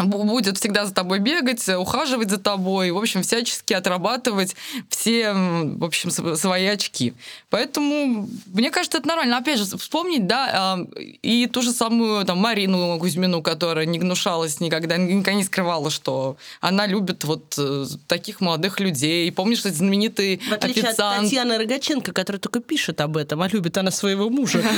будет 0.08 0.58
всегда 0.58 0.86
за 0.86 0.94
тобой 0.94 1.20
бегать, 1.20 1.68
ухаживать 1.70 2.30
за 2.30 2.38
тобой, 2.38 2.92
в 2.92 2.98
общем, 2.98 3.24
всячески 3.24 3.74
отрабатывать 3.74 4.56
все, 4.90 5.34
в 5.34 5.84
общем, 5.84 6.12
свои 6.12 6.66
очки. 6.66 7.14
Поэтому, 7.50 8.28
мне 8.48 8.72
кажется, 8.72 8.98
это 8.98 9.08
нормально. 9.08 9.38
Опять 9.38 9.60
же, 9.60 9.78
вспомнить, 9.78 10.28
да, 10.28 10.80
и 11.22 11.48
ту 11.48 11.62
же 11.62 11.72
самую 11.72 12.26
там 12.26 12.40
Марину 12.40 12.98
Кузьмину, 13.00 13.42
которая 13.42 13.86
не 13.86 14.00
гнушалась 14.00 14.60
никогда, 14.60 14.98
никогда 14.98 15.34
не 15.34 15.44
скрывала, 15.44 15.90
что 15.90 16.38
она 16.62 16.88
любит 16.88 17.24
вот 17.24 17.56
э, 17.58 17.86
таких 18.08 18.42
молодых 18.42 18.80
людей. 18.80 19.32
Помнишь, 19.32 19.60
что 19.60 19.72
знаменитый 19.72 20.38
В 20.38 20.52
отличие 20.54 20.86
официант... 20.86 21.18
от 21.18 21.24
Татьяны 21.24 21.58
Рогаченко, 21.58 22.12
которая 22.12 22.40
только 22.40 22.60
пишет 22.60 23.02
об 23.02 23.18
этом, 23.18 23.42
а 23.42 23.48
любит 23.48 23.78
она 23.78 23.92
своего 23.92 24.30
мужа. 24.30 24.62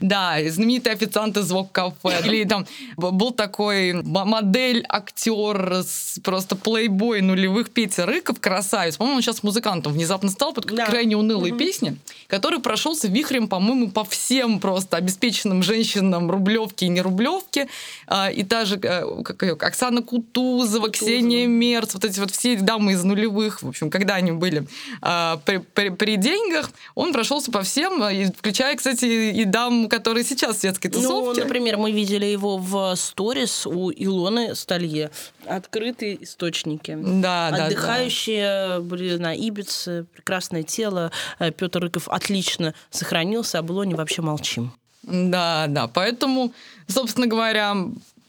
Да, 0.00 0.36
знаменитый 0.48 0.92
официант 0.92 1.36
из 1.36 1.50
Вок-кафе. 1.50 2.20
Или 2.24 2.44
там 2.44 2.66
был 2.96 3.32
такой 3.32 3.92
модель, 4.24 4.84
актер, 4.88 5.84
просто 6.22 6.56
плейбой 6.56 7.20
нулевых 7.20 7.70
Петя 7.70 8.06
Рыков, 8.06 8.40
красавец. 8.40 8.96
По-моему, 8.96 9.16
он 9.16 9.22
сейчас 9.22 9.42
музыкантом 9.42 9.92
внезапно 9.92 10.30
стал 10.30 10.52
под 10.52 10.66
да. 10.66 10.86
крайне 10.86 11.16
унылые 11.16 11.52
угу. 11.52 11.58
песни, 11.58 11.96
который 12.26 12.60
прошелся 12.60 13.08
вихрем, 13.08 13.48
по-моему, 13.48 13.90
по 13.90 14.04
всем 14.04 14.60
просто 14.60 14.96
обеспеченным 14.96 15.62
женщинам 15.62 16.30
Рублевки 16.30 16.84
и 16.84 16.88
не 16.88 17.00
Рублевки. 17.00 17.68
А, 18.06 18.30
и 18.30 18.42
та 18.44 18.64
же 18.64 18.78
э, 18.82 19.22
как 19.22 19.42
ее, 19.42 19.52
Оксана 19.52 20.02
Кутузова, 20.02 20.86
Кутузова, 20.86 20.90
Ксения 20.90 21.46
Мерц, 21.46 21.94
вот 21.94 22.04
эти 22.04 22.20
вот 22.20 22.30
все 22.30 22.56
дамы 22.56 22.92
из 22.92 23.04
нулевых, 23.04 23.62
в 23.62 23.68
общем, 23.68 23.90
когда 23.90 24.14
они 24.14 24.32
были 24.32 24.66
а, 25.00 25.40
при, 25.44 25.58
при, 25.58 25.90
при 25.90 26.16
деньгах, 26.16 26.70
он 26.94 27.12
прошелся 27.12 27.50
по 27.50 27.62
всем, 27.62 28.02
включая, 28.32 28.76
кстати, 28.76 29.04
и 29.04 29.44
дам, 29.44 29.88
которые 29.88 30.24
сейчас 30.24 30.56
в 30.56 30.60
светской 30.60 30.88
ну, 30.88 31.00
тусовке. 31.00 31.40
Ну, 31.40 31.46
например, 31.46 31.76
мы 31.76 31.92
видели 31.92 32.26
его 32.26 32.58
в 32.58 32.94
сторис 32.96 33.66
у 33.66 33.90
Илоны 34.04 34.54
Сталье. 34.54 35.10
Открытые 35.46 36.22
источники. 36.24 36.96
Да, 37.00 37.48
Отдыхающие 37.48 38.42
да, 38.42 38.68
да. 38.76 38.80
были 38.80 39.16
на 39.16 39.34
Ибице, 39.34 40.06
прекрасное 40.14 40.62
тело. 40.62 41.10
Э, 41.38 41.50
Петр 41.50 41.80
Рыков 41.80 42.08
отлично 42.08 42.74
сохранился, 42.90 43.58
а 43.58 43.62
Илоне 43.62 43.94
вообще 43.94 44.22
молчим. 44.22 44.72
Да, 45.02 45.66
да. 45.68 45.88
Поэтому, 45.88 46.52
собственно 46.86 47.26
говоря, 47.26 47.74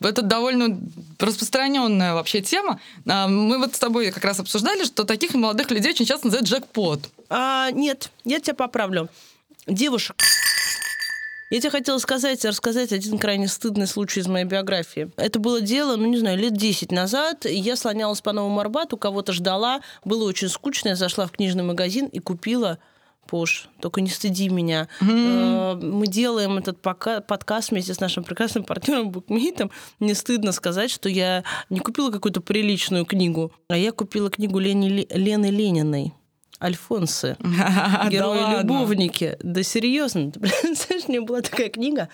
это 0.02 0.22
довольно 0.22 0.80
распространенная 1.20 2.14
вообще 2.14 2.42
тема. 2.42 2.80
А, 3.06 3.28
мы 3.28 3.58
вот 3.58 3.76
с 3.76 3.80
тобой 3.80 4.12
как 4.12 4.24
раз 4.24 4.40
обсуждали, 4.40 4.86
что 4.86 5.04
таких 5.04 5.34
молодых 5.34 5.72
людей 5.72 5.92
очень 5.92 6.06
часто 6.06 6.28
называют 6.28 6.48
джекпот. 6.48 7.10
А, 7.30 7.72
нет, 7.72 8.12
я 8.24 8.40
тебя 8.40 8.56
поправлю. 8.56 9.10
Девушек 9.68 10.16
я 11.50 11.60
тебе 11.60 11.72
хотела 11.72 11.98
сказать, 11.98 12.44
рассказать 12.46 12.92
один 12.92 13.18
крайне 13.18 13.48
стыдный 13.48 13.88
случай 13.88 14.20
из 14.20 14.28
моей 14.28 14.46
биографии. 14.46 15.12
Это 15.18 15.40
было 15.40 15.62
дело, 15.62 15.96
ну, 15.96 16.06
не 16.06 16.18
знаю, 16.18 16.38
лет 16.38 16.54
10 16.54 16.92
назад. 16.92 17.46
Я 17.46 17.76
слонялась 17.76 18.22
по 18.22 18.34
Новому 18.34 18.60
Арбату, 18.60 18.98
кого-то 18.98 19.34
ждала. 19.34 19.82
Было 20.06 20.26
очень 20.26 20.50
скучно. 20.50 20.90
Я 20.90 20.96
зашла 20.96 21.26
в 21.26 21.32
книжный 21.32 21.64
магазин 21.64 22.06
и 22.08 22.20
купила 22.20 22.80
Пош, 23.30 23.70
только 23.80 24.02
не 24.02 24.10
стыди 24.10 24.50
меня. 24.50 24.88
Mm-hmm. 25.02 25.86
Мы 25.86 26.08
делаем 26.08 26.58
этот 26.58 26.82
подкаст 26.82 27.70
вместе 27.70 27.94
с 27.94 28.00
нашим 28.00 28.24
прекрасным 28.24 28.64
партнером 28.64 29.12
Букмейтом. 29.12 29.70
Мне 30.00 30.16
стыдно 30.16 30.52
сказать, 30.52 30.90
что 30.90 31.10
я 31.10 31.44
не 31.70 31.80
купила 31.80 32.10
какую-то 32.10 32.42
приличную 32.42 33.06
книгу, 33.06 33.52
а 33.68 33.78
я 33.78 33.92
купила 33.92 34.32
книгу 34.32 34.58
Лени, 34.58 35.08
Лены 35.12 35.52
Лениной. 35.52 36.16
Альфонсы, 36.62 37.38
герои-любовники. 38.10 39.38
Да 39.42 39.64
серьезно, 39.64 40.32
ты 40.32 40.40
представляешь, 40.40 41.06
у 41.08 41.12
меня 41.12 41.22
была 41.22 41.42
такая 41.42 41.70
книга, 41.70 42.10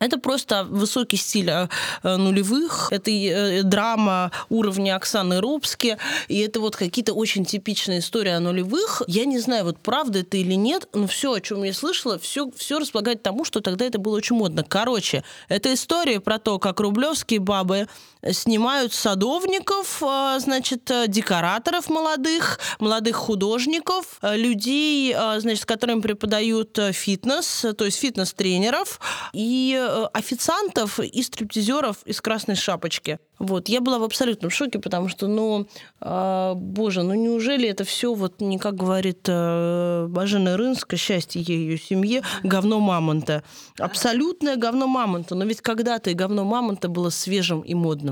это 0.00 0.18
просто 0.18 0.64
высокий 0.64 1.18
стиль 1.18 1.50
э, 1.50 1.68
нулевых, 2.02 2.88
это 2.90 3.10
э, 3.10 3.62
драма 3.62 4.32
уровня 4.48 4.96
Оксаны 4.96 5.40
Робски, 5.40 5.98
и 6.28 6.38
это 6.38 6.58
вот 6.60 6.74
какие-то 6.74 7.12
очень 7.12 7.44
типичные 7.44 7.98
истории 7.98 8.32
о 8.32 8.40
нулевых. 8.40 9.02
Я 9.06 9.26
не 9.26 9.38
знаю, 9.38 9.64
вот 9.64 9.78
правда 9.78 10.20
это 10.20 10.38
или 10.38 10.54
нет, 10.54 10.88
но 10.94 11.06
все, 11.06 11.34
о 11.34 11.40
чем 11.40 11.64
я 11.64 11.74
слышала, 11.74 12.18
все, 12.18 12.50
все 12.56 12.78
располагает 12.78 13.22
тому, 13.22 13.44
что 13.44 13.60
тогда 13.60 13.84
это 13.84 13.98
было 13.98 14.16
очень 14.16 14.36
модно. 14.36 14.64
Короче, 14.66 15.22
это 15.48 15.74
история 15.74 16.18
про 16.18 16.38
то, 16.38 16.58
как 16.58 16.80
рублевские 16.80 17.40
бабы 17.40 17.86
снимают 18.30 18.92
садовников, 18.94 20.02
э, 20.02 20.38
значит, 20.40 20.90
декораторов 21.08 21.88
молодых, 21.88 22.58
молодых 22.78 23.16
художников, 23.16 24.18
людей, 24.22 25.14
значит, 25.38 25.62
с 25.62 25.66
которыми 25.66 26.00
преподают 26.00 26.78
фитнес, 26.92 27.66
то 27.76 27.84
есть 27.84 27.98
фитнес-тренеров, 27.98 29.00
и 29.32 29.78
Э, 29.90 30.06
официантов 30.12 31.00
и 31.00 31.22
стриптизеров 31.22 31.96
из 32.04 32.20
красной 32.20 32.54
шапочки. 32.54 33.18
Вот. 33.38 33.68
Я 33.68 33.80
была 33.80 33.98
в 33.98 34.02
абсолютном 34.02 34.50
шоке, 34.50 34.78
потому 34.78 35.08
что, 35.08 35.26
ну, 35.26 35.66
э, 36.00 36.52
боже, 36.54 37.02
ну 37.02 37.14
неужели 37.14 37.68
это 37.68 37.84
все, 37.84 38.12
вот 38.14 38.40
не 38.40 38.58
как 38.58 38.74
говорит 38.74 39.20
э, 39.28 40.06
Бажена 40.08 40.56
Рынска, 40.56 40.96
счастье 40.96 41.42
ей 41.42 41.58
ее 41.58 41.78
семье, 41.78 42.22
говно 42.42 42.80
мамонта. 42.80 43.42
Абсолютное 43.78 44.56
говно 44.56 44.86
мамонта. 44.86 45.34
Но 45.34 45.44
ведь 45.44 45.60
когда-то 45.60 46.10
и 46.10 46.14
говно 46.14 46.44
мамонта 46.44 46.88
было 46.88 47.10
свежим 47.10 47.60
и 47.60 47.74
модным. 47.74 48.09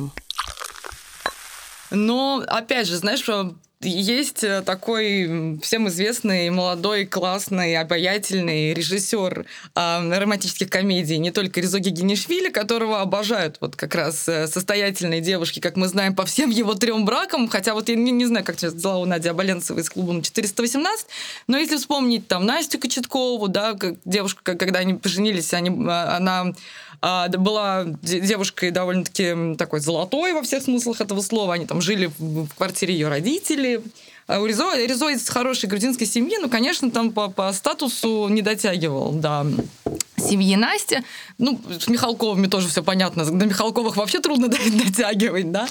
Но, 1.90 2.44
опять 2.46 2.86
же, 2.86 2.96
знаешь, 2.96 3.24
есть 3.80 4.42
э, 4.42 4.62
такой 4.62 5.58
всем 5.62 5.86
известный 5.88 6.50
молодой, 6.50 7.06
классный, 7.06 7.76
обаятельный 7.76 8.74
режиссер 8.74 9.46
э, 9.74 10.18
романтических 10.18 10.68
комедий, 10.68 11.18
не 11.18 11.30
только 11.30 11.60
Резо 11.60 11.78
Генишвили, 11.78 12.48
которого 12.48 13.00
обожают 13.00 13.58
вот 13.60 13.76
как 13.76 13.94
раз 13.94 14.28
э, 14.28 14.48
состоятельные 14.48 15.20
девушки, 15.20 15.60
как 15.60 15.76
мы 15.76 15.86
знаем, 15.86 16.16
по 16.16 16.26
всем 16.26 16.50
его 16.50 16.74
трем 16.74 17.04
бракам, 17.04 17.48
хотя 17.48 17.72
вот 17.74 17.88
я 17.88 17.94
не, 17.94 18.10
не 18.10 18.26
знаю, 18.26 18.44
как 18.44 18.56
дела 18.56 18.98
у 18.98 19.04
Нади 19.04 19.28
Абаленцевой 19.28 19.82
из 19.82 19.90
клуба 19.90 20.20
418, 20.20 21.06
но 21.46 21.56
если 21.56 21.76
вспомнить 21.76 22.26
там 22.26 22.46
Настю 22.46 22.80
Кочеткову, 22.80 23.46
да, 23.46 23.74
как 23.74 23.94
девушка, 24.04 24.56
когда 24.56 24.80
они 24.80 24.94
поженились, 24.94 25.54
они, 25.54 25.70
э, 25.70 25.88
она 25.88 26.52
а, 27.00 27.28
была 27.28 27.84
девушкой 28.02 28.70
довольно-таки 28.70 29.54
такой 29.56 29.80
золотой 29.80 30.32
во 30.32 30.42
всех 30.42 30.62
смыслах 30.62 31.00
этого 31.00 31.20
слова. 31.20 31.54
Они 31.54 31.66
там 31.66 31.80
жили 31.80 32.10
в 32.18 32.48
квартире 32.56 32.94
ее 32.94 33.08
родителей. 33.08 33.80
А 34.28 34.40
у 34.40 34.46
Ризо, 34.46 34.76
Ризо 34.76 35.08
из 35.08 35.26
хорошей 35.28 35.70
грузинской 35.70 36.06
семьи, 36.06 36.36
ну, 36.38 36.50
конечно, 36.50 36.90
там 36.90 37.12
по, 37.12 37.30
по 37.30 37.50
статусу 37.54 38.28
не 38.28 38.42
дотягивал 38.42 39.12
до 39.12 39.46
семьи 40.18 40.54
Насти. 40.56 40.98
Ну, 41.38 41.58
с 41.80 41.88
Михалковыми 41.88 42.46
тоже 42.46 42.68
все 42.68 42.82
понятно. 42.82 43.24
До 43.24 43.46
Михалковых 43.46 43.96
вообще 43.96 44.20
трудно 44.20 44.48
дотягивать, 44.84 45.50
да? 45.50 45.66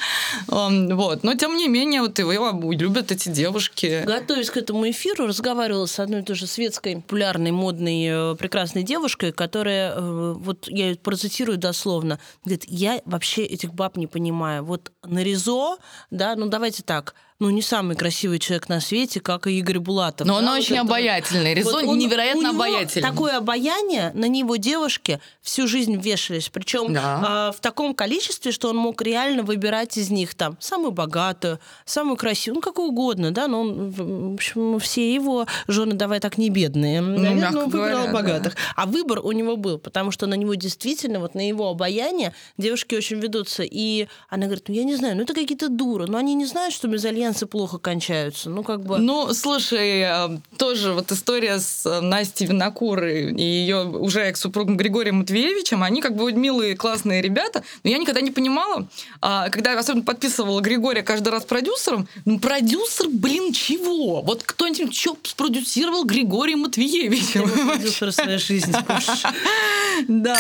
Вот. 0.47 1.23
Но, 1.23 1.35
тем 1.35 1.55
не 1.55 1.67
менее, 1.67 2.01
вот 2.01 2.17
его 2.17 2.71
любят 2.71 3.11
эти 3.11 3.29
девушки. 3.29 4.03
Готовясь 4.05 4.49
к 4.49 4.57
этому 4.57 4.89
эфиру, 4.89 5.27
разговаривала 5.27 5.85
с 5.85 5.99
одной 5.99 6.23
тоже 6.23 6.47
светской, 6.47 6.95
популярной, 6.95 7.51
модной, 7.51 8.31
э, 8.31 8.35
прекрасной 8.37 8.81
девушкой, 8.81 9.33
которая, 9.33 9.93
э, 9.93 10.33
вот 10.35 10.67
я 10.67 10.95
процитирую 10.95 11.59
дословно, 11.59 12.19
говорит, 12.43 12.63
я 12.67 13.01
вообще 13.05 13.43
этих 13.43 13.73
баб 13.73 13.97
не 13.97 14.07
понимаю. 14.07 14.63
Вот 14.63 14.91
на 15.05 15.23
Ризо, 15.23 15.77
да, 16.09 16.35
ну 16.35 16.47
давайте 16.47 16.81
так, 16.81 17.13
ну, 17.39 17.51
не 17.51 17.61
самый 17.61 17.95
красивый 17.95 18.39
человек 18.39 18.67
на 18.67 18.79
свете, 18.79 19.19
как 19.19 19.45
и 19.45 19.59
Игорь 19.59 19.77
Булатов. 19.77 20.25
Но 20.25 20.33
да, 20.33 20.39
он 20.39 20.45
вот 20.45 20.57
очень 20.57 20.75
это... 20.75 20.81
обаятельный. 20.81 21.53
Резон 21.53 21.85
вот 21.85 21.91
он, 21.91 21.97
невероятно 21.99 22.49
обаятельный. 22.49 23.07
Такое 23.07 23.37
обаяние, 23.37 24.11
на 24.15 24.27
него 24.27 24.55
девушки 24.55 25.19
всю 25.41 25.67
жизнь 25.67 25.95
вешались. 25.97 26.49
Причем 26.49 26.93
да. 26.93 27.51
э, 27.51 27.57
в 27.57 27.61
таком 27.61 27.93
количестве, 27.93 28.51
что 28.51 28.69
он 28.69 28.77
мог 28.77 29.03
реально 29.03 29.43
выбирать 29.43 29.97
из 29.97 30.09
них 30.09 30.33
там 30.33 30.57
самую 30.59 30.91
богатую, 30.91 31.59
самую 31.85 32.17
красивую, 32.17 32.55
ну, 32.55 32.61
какую 32.61 32.89
угодно, 32.89 33.29
да, 33.29 33.47
но 33.47 33.61
он, 33.61 33.89
в 33.91 34.33
общем, 34.33 34.79
все 34.79 35.13
его 35.13 35.45
жены, 35.67 35.93
давай 35.93 36.19
так, 36.19 36.39
не 36.39 36.49
бедные. 36.49 37.01
Ну, 37.01 37.19
Наверное, 37.19 37.63
он 37.63 37.69
выбирал 37.69 38.07
говоря, 38.07 38.13
богатых. 38.13 38.55
Да. 38.55 38.59
А 38.75 38.85
выбор 38.87 39.19
у 39.19 39.31
него 39.31 39.57
был, 39.57 39.77
потому 39.77 40.09
что 40.09 40.25
на 40.25 40.33
него 40.33 40.55
действительно, 40.55 41.19
вот 41.19 41.35
на 41.35 41.47
его 41.47 41.69
обаяние 41.69 42.33
девушки 42.57 42.95
очень 42.95 43.19
ведутся. 43.19 43.61
И 43.63 44.07
она 44.27 44.45
говорит, 44.45 44.69
ну, 44.69 44.73
я 44.73 44.83
не 44.83 44.95
знаю, 44.95 45.15
ну, 45.15 45.21
это 45.21 45.35
какие-то 45.35 45.69
дуры, 45.69 46.07
но 46.07 46.17
они 46.17 46.33
не 46.33 46.45
знают, 46.45 46.73
что 46.73 46.87
мезальянс 46.87 47.26
альянсы 47.27 47.45
плохо 47.45 47.77
кончаются. 47.77 48.49
Ну, 48.49 48.63
как 48.63 48.83
бы... 48.83 48.99
Ну, 48.99 49.33
слушай, 49.33 50.01
э, 50.01 50.39
тоже 50.57 50.93
вот 50.93 51.11
история 51.11 51.59
с 51.59 51.85
э, 51.85 51.99
Настей 51.99 52.45
Винокурой 52.47 53.33
и 53.33 53.41
ее 53.41 53.83
уже 53.85 54.21
экс-супругом 54.21 54.77
Григорием 54.77 55.17
Матвеевичем, 55.17 55.83
они 55.83 56.01
как 56.01 56.15
бы 56.15 56.31
милые, 56.31 56.75
классные 56.75 57.21
ребята, 57.21 57.63
но 57.83 57.89
я 57.89 57.97
никогда 57.97 58.21
не 58.21 58.31
понимала, 58.31 58.87
а, 59.21 59.49
когда 59.49 59.73
я 59.73 59.79
особенно 59.79 60.05
подписывала 60.05 60.61
Григория 60.61 61.03
каждый 61.03 61.29
раз 61.29 61.43
продюсером, 61.43 62.07
ну, 62.25 62.39
продюсер, 62.39 63.09
блин, 63.09 63.51
чего? 63.51 64.21
Вот 64.21 64.43
кто-нибудь 64.43 64.95
что 64.95 65.17
спродюсировал 65.23 66.05
Григория 66.05 66.55
Матвеевича? 66.55 67.43
Продюсер 67.43 68.11
своей 68.11 68.37
жизни. 68.37 68.73
Да. 70.07 70.37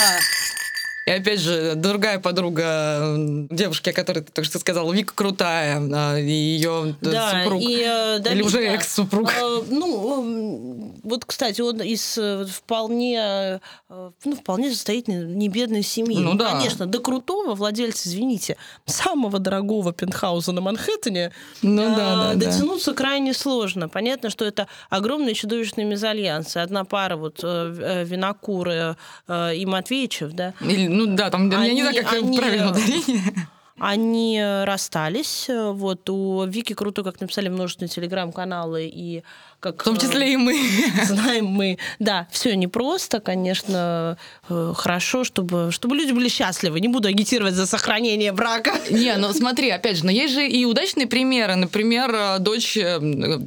И 1.07 1.09
опять 1.09 1.39
же, 1.39 1.75
другая 1.75 2.19
подруга 2.19 3.15
девушки, 3.49 3.91
о 3.91 3.93
которой 3.93 4.19
ты 4.19 4.31
только 4.33 4.49
что 4.49 4.59
сказала, 4.59 4.91
Вика 4.91 5.13
Крутая, 5.15 5.79
а, 5.79 6.17
и 6.17 6.29
ее 6.29 6.97
э, 7.01 7.05
да, 7.05 7.43
супруг. 7.43 7.61
И, 7.61 7.81
э, 7.81 8.19
да, 8.19 8.33
Или 8.33 8.41
уже 8.41 8.59
экс-супруг. 8.65 9.31
А, 9.31 9.63
ну, 9.69 10.93
вот, 11.03 11.23
кстати, 11.23 11.61
он 11.61 11.81
из 11.81 12.17
э, 12.17 12.45
вполне, 12.45 13.61
ну, 13.87 14.35
вполне 14.35 14.69
состоятельной, 14.69 15.33
не 15.33 15.47
бедной 15.47 15.81
семьи. 15.81 16.19
Ну, 16.19 16.33
да. 16.33 16.51
Конечно, 16.51 16.87
до 16.87 16.99
крутого 16.99 17.55
владельца, 17.55 18.09
извините, 18.09 18.57
самого 18.85 19.39
дорогого 19.39 19.93
пентхауса 19.93 20.51
на 20.51 20.59
Манхэттене 20.59 21.31
ну, 21.61 21.83
а, 21.83 21.95
да, 21.95 22.33
да, 22.33 22.33
дотянуться 22.33 22.91
да. 22.91 22.97
крайне 22.97 23.33
сложно. 23.33 23.87
Понятно, 23.87 24.29
что 24.29 24.43
это 24.43 24.67
огромные 24.89 25.35
чудовищные 25.35 25.85
мезальянсы. 25.85 26.57
Одна 26.57 26.83
пара 26.83 27.15
вот 27.15 27.41
Винокуры 27.43 28.97
и 29.29 29.65
Матвеичев, 29.65 30.33
да. 30.33 30.53
Или, 30.59 30.96
ну 31.05 31.15
да, 31.15 31.29
там 31.29 31.51
они, 31.51 31.67
я 31.67 31.73
не 31.73 31.81
знаю, 31.81 32.03
как 32.03 32.13
они, 32.13 32.37
правильно 32.37 32.71
ударение. 32.71 33.47
Они 33.79 34.41
расстались. 34.65 35.47
Вот 35.49 36.09
у 36.09 36.45
Вики 36.45 36.73
круто, 36.73 37.03
как 37.03 37.21
написали 37.21 37.47
множественные 37.47 37.89
телеграм-каналы 37.89 38.89
и 38.91 39.23
как... 39.59 39.81
В 39.81 39.85
том 39.85 39.97
числе 39.97 40.33
и 40.33 40.37
мы. 40.37 40.59
Знаем 41.03 41.45
мы. 41.45 41.77
Да, 41.99 42.27
все 42.31 42.55
непросто, 42.55 43.19
конечно, 43.19 44.17
э, 44.49 44.73
хорошо, 44.75 45.23
чтобы, 45.23 45.71
чтобы 45.71 45.95
люди 45.95 46.11
были 46.11 46.27
счастливы. 46.27 46.79
Не 46.79 46.87
буду 46.87 47.07
агитировать 47.07 47.53
за 47.53 47.67
сохранение 47.67 48.31
брака. 48.31 48.73
Не, 48.89 49.15
ну 49.17 49.31
смотри, 49.33 49.69
опять 49.69 49.97
же, 49.97 50.05
но 50.05 50.11
есть 50.11 50.33
же 50.33 50.47
и 50.47 50.65
удачные 50.65 51.05
примеры. 51.05 51.55
Например, 51.55 52.13
э, 52.13 52.39
дочь 52.39 52.77
э, 52.77 52.99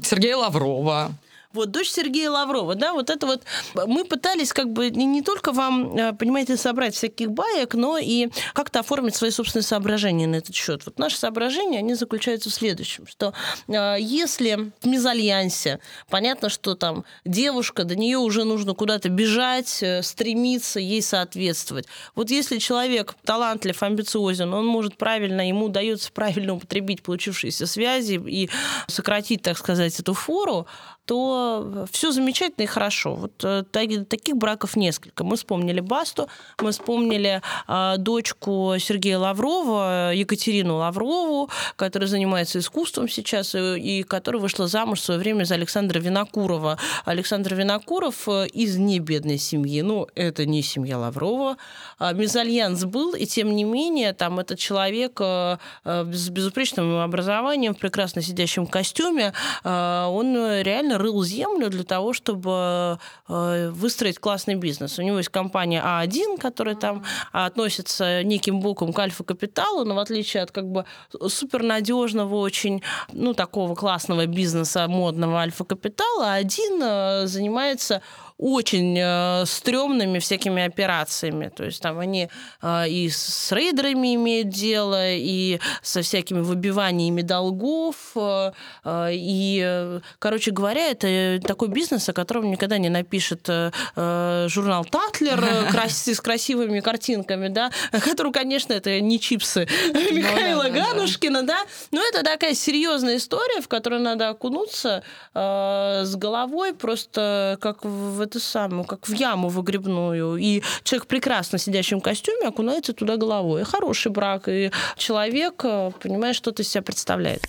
Сергея 0.04 0.36
Лаврова. 0.36 1.12
Вот 1.52 1.72
дочь 1.72 1.90
Сергея 1.90 2.30
Лаврова, 2.30 2.76
да, 2.76 2.92
вот 2.92 3.10
это 3.10 3.26
вот 3.26 3.42
мы 3.74 4.04
пытались 4.04 4.52
как 4.52 4.72
бы 4.72 4.90
не, 4.90 5.04
не 5.04 5.20
только 5.20 5.50
вам, 5.50 5.96
э, 5.96 6.12
понимаете, 6.12 6.56
собрать 6.56 6.94
всяких 6.94 7.32
баек, 7.32 7.74
но 7.74 7.98
и 7.98 8.28
как-то 8.54 8.80
оформить 8.80 9.16
свои 9.16 9.30
собственные 9.30 9.64
соображения 9.64 10.28
на 10.28 10.36
этот 10.36 10.54
счет. 10.54 10.82
Вот 10.84 11.00
наши 11.00 11.18
соображения, 11.18 11.78
они 11.78 11.94
заключаются 11.94 12.50
в 12.50 12.54
следующем, 12.54 13.08
что 13.08 13.34
э, 13.66 13.96
если 13.98 14.70
в 14.80 14.86
мезальянсе 14.86 15.80
понятно, 16.08 16.50
что 16.50 16.76
там 16.76 17.04
девушка, 17.24 17.82
до 17.82 17.96
нее 17.96 18.18
уже 18.18 18.44
нужно 18.44 18.74
куда-то 18.74 19.08
бежать, 19.08 19.82
э, 19.82 20.02
стремиться 20.04 20.78
ей 20.78 21.02
соответствовать. 21.02 21.86
Вот 22.14 22.30
если 22.30 22.58
человек 22.58 23.16
талантлив, 23.24 23.82
амбициозен, 23.82 24.54
он 24.54 24.66
может 24.66 24.96
правильно, 24.96 25.46
ему 25.48 25.66
удается 25.66 26.12
правильно 26.12 26.54
употребить 26.54 27.02
получившиеся 27.02 27.66
связи 27.66 28.22
и 28.24 28.48
сократить, 28.86 29.42
так 29.42 29.58
сказать, 29.58 29.98
эту 29.98 30.14
фору, 30.14 30.68
то 31.10 31.88
все 31.90 32.12
замечательно 32.12 32.62
и 32.62 32.66
хорошо. 32.66 33.16
Вот 33.16 33.32
э, 33.42 33.64
таких 33.72 34.36
браков 34.36 34.76
несколько. 34.76 35.24
Мы 35.24 35.34
вспомнили 35.34 35.80
Басту, 35.80 36.28
мы 36.62 36.70
вспомнили 36.70 37.42
э, 37.66 37.94
дочку 37.98 38.74
Сергея 38.78 39.18
Лаврова, 39.18 40.12
Екатерину 40.14 40.76
Лаврову, 40.76 41.50
которая 41.74 42.08
занимается 42.08 42.60
искусством 42.60 43.08
сейчас 43.08 43.56
и, 43.56 43.58
и 43.80 44.02
которая 44.04 44.40
вышла 44.40 44.68
замуж 44.68 45.00
в 45.00 45.02
свое 45.02 45.18
время 45.18 45.42
за 45.42 45.56
Александра 45.56 45.98
Винокурова. 45.98 46.78
Александр 47.04 47.56
Винокуров 47.56 48.28
э, 48.28 48.46
из 48.46 48.76
небедной 48.76 49.38
семьи, 49.38 49.82
ну, 49.82 50.06
это 50.14 50.46
не 50.46 50.62
семья 50.62 50.96
Лаврова. 50.96 51.56
А 51.98 52.12
мезальянс 52.12 52.84
был, 52.84 53.14
и 53.14 53.26
тем 53.26 53.56
не 53.56 53.64
менее, 53.64 54.12
там 54.12 54.38
этот 54.38 54.60
человек 54.60 55.18
э, 55.20 55.56
с 55.84 56.28
безупречным 56.28 57.00
образованием, 57.00 57.74
в 57.74 57.78
прекрасно 57.78 58.22
сидящем 58.22 58.68
костюме, 58.68 59.32
он 59.64 60.36
реально 60.62 60.99
рыл 61.00 61.22
землю 61.24 61.68
для 61.70 61.84
того, 61.84 62.12
чтобы 62.12 62.98
э, 63.28 63.70
выстроить 63.70 64.18
классный 64.18 64.54
бизнес. 64.54 64.98
У 64.98 65.02
него 65.02 65.18
есть 65.18 65.30
компания 65.30 65.82
А1, 65.84 66.38
которая 66.38 66.74
там 66.74 67.04
относится 67.32 68.22
неким 68.22 68.60
боком 68.60 68.92
к 68.92 68.98
альфа-капиталу, 68.98 69.84
но 69.84 69.94
в 69.94 69.98
отличие 69.98 70.42
от 70.42 70.50
как 70.50 70.66
бы 70.66 70.84
супернадежного, 71.28 72.36
очень, 72.36 72.82
ну, 73.12 73.34
такого 73.34 73.74
классного 73.74 74.26
бизнеса 74.26 74.86
модного 74.88 75.40
альфа-капитала, 75.40 76.38
А1 76.40 77.26
занимается 77.26 78.02
очень 78.40 78.98
э, 78.98 79.44
стрёмными 79.44 80.18
всякими 80.18 80.64
операциями. 80.64 81.50
То 81.54 81.64
есть 81.64 81.82
там 81.82 81.98
они 81.98 82.30
э, 82.62 82.88
и 82.88 83.10
с 83.10 83.52
рейдерами 83.52 84.14
имеют 84.14 84.48
дело, 84.48 85.12
и 85.12 85.60
со 85.82 86.00
всякими 86.00 86.40
выбиваниями 86.40 87.20
долгов. 87.20 87.96
Э, 88.16 88.52
э, 88.84 89.08
и, 89.12 90.00
короче 90.18 90.52
говоря, 90.52 90.90
это 90.90 91.40
такой 91.46 91.68
бизнес, 91.68 92.08
о 92.08 92.14
котором 92.14 92.50
никогда 92.50 92.78
не 92.78 92.88
напишет 92.88 93.48
э, 93.48 93.70
э 93.96 94.46
журнал 94.48 94.84
Татлер 94.84 95.44
с 95.88 96.20
красивыми 96.20 96.80
картинками, 96.80 97.48
да, 97.48 97.70
который, 97.92 98.32
конечно, 98.32 98.72
это 98.72 99.00
не 99.00 99.20
чипсы 99.20 99.68
ну 99.92 100.12
Михаила 100.12 100.68
Ганушкина, 100.70 101.42
да, 101.42 101.58
но 101.90 102.02
это 102.02 102.22
такая 102.22 102.54
серьезная 102.54 103.16
история, 103.16 103.60
в 103.60 103.68
которую 103.68 104.00
надо 104.00 104.30
окунуться 104.30 105.02
э, 105.34 106.02
с 106.04 106.16
головой, 106.16 106.72
просто 106.74 107.58
как 107.60 107.84
в 107.84 108.29
эту 108.30 108.40
самую, 108.40 108.84
как 108.84 109.08
в 109.08 109.12
яму 109.12 109.48
выгребную. 109.48 110.36
И 110.36 110.62
человек 110.84 111.06
прекрасно 111.06 111.58
сидящем 111.58 112.00
костюме 112.00 112.48
окунается 112.48 112.92
туда 112.92 113.16
головой. 113.16 113.62
И 113.62 113.64
хороший 113.64 114.12
брак, 114.12 114.48
и 114.48 114.70
человек, 114.96 115.64
э, 115.64 115.90
понимаешь, 116.00 116.36
что-то 116.36 116.62
из 116.62 116.68
себя 116.68 116.82
представляет. 116.82 117.42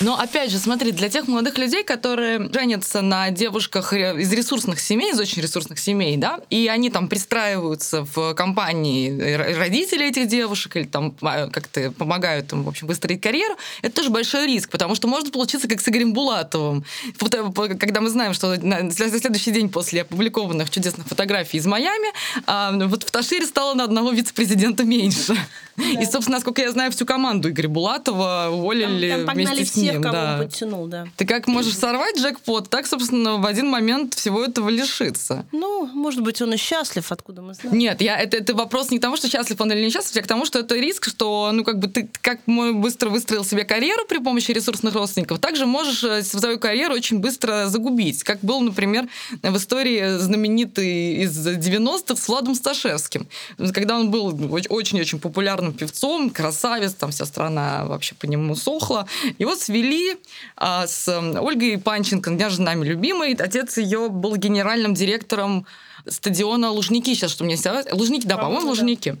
Но 0.00 0.18
опять 0.18 0.50
же, 0.50 0.58
смотри, 0.58 0.92
для 0.92 1.08
тех 1.08 1.26
молодых 1.26 1.56
людей, 1.56 1.82
которые 1.82 2.50
женятся 2.52 3.00
на 3.00 3.30
девушках 3.30 3.92
из 3.92 4.32
ресурсных 4.32 4.78
семей, 4.78 5.12
из 5.12 5.20
очень 5.20 5.40
ресурсных 5.40 5.78
семей, 5.78 6.16
да, 6.16 6.40
и 6.50 6.68
они 6.68 6.90
там 6.90 7.08
пристраиваются 7.08 8.06
в 8.14 8.34
компании 8.34 9.34
родителей 9.54 10.08
этих 10.08 10.28
девушек 10.28 10.76
или 10.76 10.84
там 10.84 11.14
а, 11.22 11.48
как-то 11.48 11.90
помогают 11.92 12.52
им, 12.52 12.64
в 12.64 12.68
общем, 12.68 12.86
выстроить 12.86 13.22
карьеру, 13.22 13.56
это 13.82 13.96
тоже 13.96 14.10
большой 14.10 14.46
риск, 14.46 14.70
потому 14.70 14.94
что 14.94 15.08
может 15.08 15.32
получиться 15.32 15.66
как 15.66 15.80
с 15.80 15.88
Игорем 15.88 16.12
Булатовым. 16.12 16.84
Э, 17.20 17.74
когда 17.78 18.00
мы 18.00 18.10
знаем, 18.10 18.34
что 18.34 18.56
на 18.60 18.90
следующий 18.90 19.50
день 19.50 19.68
после 19.70 20.02
опубликованных 20.02 20.70
чудесных 20.70 21.06
фотографий 21.06 21.58
из 21.58 21.66
Майами, 21.66 22.08
а, 22.46 22.72
вот 22.72 23.02
в 23.02 23.10
Ташире 23.10 23.46
стало 23.46 23.74
на 23.74 23.84
одного 23.84 24.10
вице-президента 24.10 24.84
меньше. 24.84 25.36
И, 25.76 26.04
собственно, 26.04 26.36
насколько 26.36 26.62
я 26.62 26.70
знаю, 26.70 26.90
всю 26.92 27.06
команду 27.06 27.50
Игоря 27.50 27.68
Булатова 27.68 28.48
уволили 28.50 29.10
Там, 29.10 29.26
там 29.26 29.34
вместе 29.34 29.64
с 29.64 29.76
ним. 29.76 30.02
кого 30.02 30.14
да. 30.14 30.38
подтянул, 30.38 30.86
да. 30.86 31.06
Ты 31.16 31.26
как 31.26 31.46
можешь 31.46 31.76
сорвать 31.76 32.18
джекпот, 32.18 32.70
так, 32.70 32.86
собственно, 32.86 33.36
в 33.36 33.46
один 33.46 33.68
момент 33.68 34.14
всего 34.14 34.44
этого 34.44 34.68
лишиться. 34.68 35.44
Ну, 35.52 35.86
может 35.86 36.22
быть, 36.22 36.40
он 36.40 36.54
и 36.54 36.56
счастлив, 36.56 37.10
откуда 37.12 37.42
мы 37.42 37.54
знаем. 37.54 37.76
Нет, 37.76 38.00
я, 38.00 38.18
это, 38.18 38.36
это 38.36 38.54
вопрос 38.54 38.90
не 38.90 38.98
к 38.98 39.02
тому, 39.02 39.16
что 39.16 39.28
счастлив 39.28 39.60
он 39.60 39.72
или 39.72 39.84
не 39.84 39.90
счастлив, 39.90 40.22
а 40.22 40.24
к 40.24 40.26
тому, 40.26 40.44
что 40.46 40.58
это 40.60 40.76
риск, 40.76 41.08
что, 41.08 41.50
ну, 41.52 41.64
как 41.64 41.78
бы 41.78 41.88
ты 41.88 42.08
как 42.20 42.40
быстро 42.46 43.10
выстроил 43.10 43.44
себе 43.44 43.64
карьеру 43.64 44.02
при 44.08 44.18
помощи 44.18 44.50
ресурсных 44.52 44.94
родственников, 44.94 45.38
также 45.38 45.66
можешь 45.66 46.02
э, 46.04 46.22
свою 46.22 46.58
карьеру 46.58 46.94
очень 46.94 47.18
быстро 47.18 47.66
загубить. 47.68 48.22
Как 48.22 48.40
был, 48.40 48.60
например, 48.60 49.08
в 49.42 49.56
истории 49.56 50.18
знаменитый 50.18 51.16
из 51.22 51.46
90-х 51.46 52.16
с 52.16 52.28
Владом 52.28 52.54
Сташевским. 52.54 53.26
Когда 53.72 53.98
он 53.98 54.10
был 54.10 54.26
очень-очень 54.68 55.18
популярным 55.18 55.65
певцом, 55.72 56.30
красавец, 56.30 56.94
там 56.94 57.10
вся 57.10 57.24
страна 57.24 57.84
вообще 57.84 58.14
по 58.14 58.26
нему 58.26 58.54
сохла. 58.54 59.06
Его 59.38 59.54
свели 59.54 60.16
а, 60.56 60.86
с 60.86 61.08
Ольгой 61.08 61.78
Панченко, 61.78 62.30
даже 62.32 62.62
нами 62.62 62.84
любимой. 62.84 63.34
Отец 63.34 63.78
ее 63.78 64.08
был 64.08 64.36
генеральным 64.36 64.94
директором 64.94 65.66
стадиона 66.08 66.70
Лужники 66.70 67.14
сейчас, 67.14 67.30
что 67.30 67.44
мне 67.44 67.56
сейчас... 67.56 67.86
Лужники, 67.92 68.26
да, 68.26 68.36
по-моему, 68.36 68.62
да. 68.62 68.68
Лужники. 68.68 69.16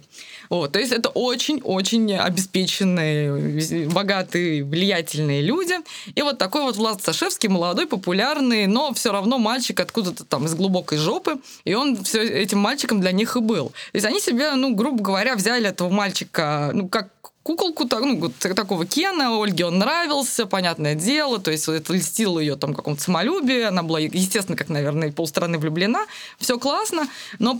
Вот, 0.48 0.72
то 0.72 0.78
есть 0.78 0.92
это 0.92 1.08
очень-очень 1.08 2.16
обеспеченные, 2.16 3.88
богатые, 3.88 4.64
влиятельные 4.64 5.42
люди. 5.42 5.74
И 6.14 6.22
вот 6.22 6.38
такой 6.38 6.62
вот 6.62 6.76
Влад 6.76 7.02
Сашевский, 7.02 7.48
молодой, 7.48 7.86
популярный, 7.86 8.66
но 8.66 8.94
все 8.94 9.12
равно 9.12 9.38
мальчик 9.38 9.80
откуда-то 9.80 10.24
там 10.24 10.46
из 10.46 10.54
глубокой 10.54 10.98
жопы, 10.98 11.38
и 11.64 11.74
он 11.74 12.02
все 12.04 12.22
этим 12.22 12.58
мальчиком 12.58 13.00
для 13.00 13.12
них 13.12 13.36
и 13.36 13.40
был. 13.40 13.68
То 13.68 13.94
есть 13.94 14.06
они 14.06 14.20
себе, 14.20 14.52
ну, 14.52 14.74
грубо 14.74 15.02
говоря, 15.02 15.34
взяли 15.34 15.68
этого 15.68 15.90
мальчика, 15.90 16.70
ну, 16.72 16.88
как 16.88 17.10
куколку 17.46 17.84
так, 17.84 18.02
ну, 18.02 18.28
такого 18.28 18.84
Кена, 18.86 19.40
Ольге 19.40 19.66
он 19.66 19.78
нравился, 19.78 20.46
понятное 20.46 20.96
дело, 20.96 21.38
то 21.38 21.52
есть 21.52 21.68
это 21.68 21.92
льстило 21.92 22.40
ее 22.40 22.56
там 22.56 22.74
каком-то 22.74 23.00
самолюбии, 23.00 23.62
она 23.62 23.84
была, 23.84 24.00
естественно, 24.00 24.56
как, 24.56 24.68
наверное, 24.68 25.12
полстраны 25.12 25.58
влюблена, 25.58 26.06
все 26.40 26.58
классно, 26.58 27.06
но 27.38 27.56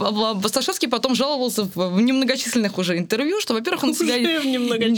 Сташевский 0.49 0.89
потом 0.89 1.15
жаловался 1.15 1.71
в 1.73 2.01
немногочисленных 2.01 2.79
уже 2.79 2.99
интервью, 2.99 3.41
что, 3.41 3.55
во-первых, 3.55 3.85
он 3.85 3.95
себя 3.95 4.17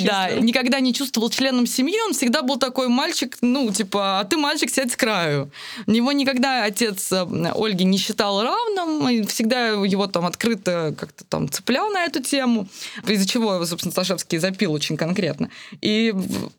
да, 0.07 0.31
никогда 0.41 0.81
не 0.81 0.95
чувствовал 0.95 1.29
членом 1.29 1.67
семьи, 1.67 2.01
он 2.07 2.15
всегда 2.15 2.41
был 2.41 2.57
такой 2.57 2.89
мальчик, 2.89 3.37
ну, 3.43 3.71
типа, 3.71 4.21
а 4.21 4.25
ты 4.25 4.39
мальчик, 4.39 4.71
сядь 4.71 4.93
с 4.93 4.97
краю. 4.97 5.51
Его 5.87 6.13
никогда 6.13 6.65
отец 6.65 7.13
Ольги 7.13 7.85
не 7.85 7.99
считал 7.99 8.43
равным, 8.43 9.27
всегда 9.27 9.69
его 9.69 10.07
там 10.07 10.25
открыто 10.25 10.95
как-то 10.99 11.25
там 11.25 11.51
цеплял 11.51 11.91
на 11.91 12.05
эту 12.05 12.23
тему, 12.23 12.69
из-за 13.07 13.29
чего, 13.29 13.67
собственно, 13.67 13.93
Сташевский 13.93 14.39
запил 14.39 14.78
очень 14.79 14.97
конкретно. 14.97 15.51
И, 15.81 16.15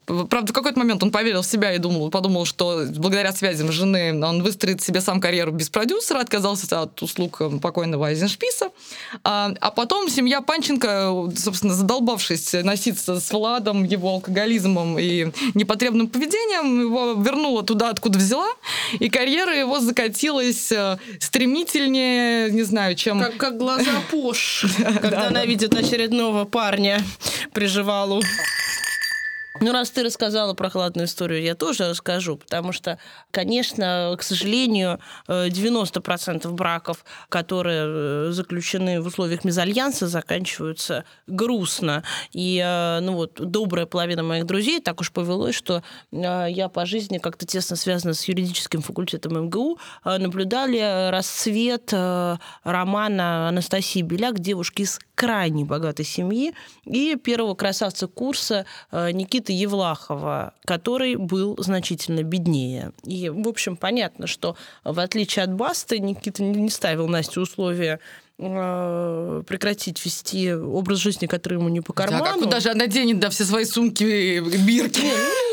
правда, 0.05 0.51
в 0.51 0.53
какой-то 0.53 0.77
момент 0.77 1.01
он 1.03 1.11
поверил 1.11 1.41
в 1.41 1.45
себя 1.45 1.73
и 1.73 1.77
думал, 1.77 2.09
подумал, 2.11 2.45
что 2.45 2.85
благодаря 2.97 3.31
связям 3.31 3.71
жены 3.71 4.13
он 4.23 4.43
выстроит 4.43 4.81
себе 4.81 5.01
сам 5.01 5.21
карьеру 5.21 5.51
без 5.51 5.69
продюсера, 5.69 6.19
отказался 6.19 6.81
от 6.81 7.01
услуг 7.01 7.41
покойного 7.61 8.07
Айзеншписа. 8.07 8.69
А, 9.23 9.53
а 9.59 9.71
потом 9.71 10.09
семья 10.09 10.41
Панченко, 10.41 11.31
собственно, 11.35 11.73
задолбавшись 11.73 12.53
носиться 12.63 13.19
с 13.19 13.31
Владом, 13.31 13.83
его 13.83 14.09
алкоголизмом 14.09 14.99
и 14.99 15.31
непотребным 15.53 16.07
поведением, 16.07 16.81
его 16.81 17.13
вернула 17.13 17.63
туда, 17.63 17.89
откуда 17.89 18.19
взяла, 18.19 18.49
и 18.99 19.09
карьера 19.09 19.55
его 19.55 19.79
закатилась 19.79 20.71
э, 20.71 20.97
стремительнее, 21.19 22.51
не 22.51 22.63
знаю, 22.63 22.95
чем... 22.95 23.19
Как, 23.19 23.37
как 23.37 23.57
глаза 23.57 23.91
Пош, 24.11 24.65
когда 25.01 25.27
она 25.27 25.45
видит 25.45 25.73
очередного 25.73 26.45
парня, 26.45 27.03
приживала 27.53 28.08
балу. 28.09 28.21
Ну, 29.61 29.73
раз 29.73 29.89
ты 29.89 30.03
рассказала 30.03 30.53
про 30.53 30.69
хладную 30.69 31.05
историю, 31.05 31.41
я 31.41 31.53
тоже 31.53 31.89
расскажу, 31.89 32.37
потому 32.37 32.71
что, 32.71 32.97
конечно, 33.29 34.15
к 34.17 34.23
сожалению, 34.23 35.01
90% 35.27 36.49
браков, 36.51 37.03
которые 37.27 38.31
заключены 38.31 39.01
в 39.01 39.07
условиях 39.07 39.43
мезальянса, 39.43 40.07
заканчиваются 40.07 41.03
грустно. 41.27 42.03
И, 42.31 42.63
ну 43.01 43.15
вот, 43.15 43.33
добрая 43.33 43.85
половина 43.85 44.23
моих 44.23 44.45
друзей 44.45 44.79
так 44.79 45.01
уж 45.01 45.11
повелось, 45.11 45.55
что 45.55 45.83
я 46.11 46.69
по 46.69 46.85
жизни 46.85 47.17
как-то 47.17 47.45
тесно 47.45 47.75
связана 47.75 48.13
с 48.13 48.25
юридическим 48.29 48.81
факультетом 48.81 49.47
МГУ, 49.47 49.77
наблюдали 50.05 51.09
расцвет 51.11 51.91
романа 52.63 53.49
Анастасии 53.49 54.03
Беляк 54.03 54.39
«Девушки 54.39 54.83
из 54.83 55.01
крайне 55.19 55.65
богатой 55.65 56.05
семьи» 56.05 56.53
и 56.85 57.17
первого 57.17 57.53
красавца 57.53 58.07
курса 58.07 58.65
Никиты 58.91 59.51
Евлахова, 59.51 60.53
который 60.63 61.17
был 61.17 61.57
значительно 61.59 62.23
беднее. 62.23 62.93
И, 63.03 63.27
в 63.27 63.49
общем, 63.49 63.75
понятно, 63.75 64.27
что 64.27 64.55
в 64.85 64.97
отличие 64.97 65.43
от 65.43 65.53
Басты, 65.53 65.99
Никита 65.99 66.41
не 66.41 66.69
ставил 66.69 67.09
Насте 67.09 67.41
условия 67.41 67.99
прекратить 68.39 70.03
вести 70.05 70.53
образ 70.53 70.99
жизни, 70.99 71.27
который 71.27 71.55
ему 71.55 71.67
не 71.67 71.81
по 71.81 71.91
карману. 71.91 72.23
Да, 72.23 72.33
а 72.35 72.37
куда 72.37 72.59
же 72.61 72.69
она 72.69 72.87
денет, 72.87 73.19
да, 73.19 73.29
все 73.29 73.43
свои 73.43 73.65
сумки, 73.65 74.39
бирки? 74.65 75.11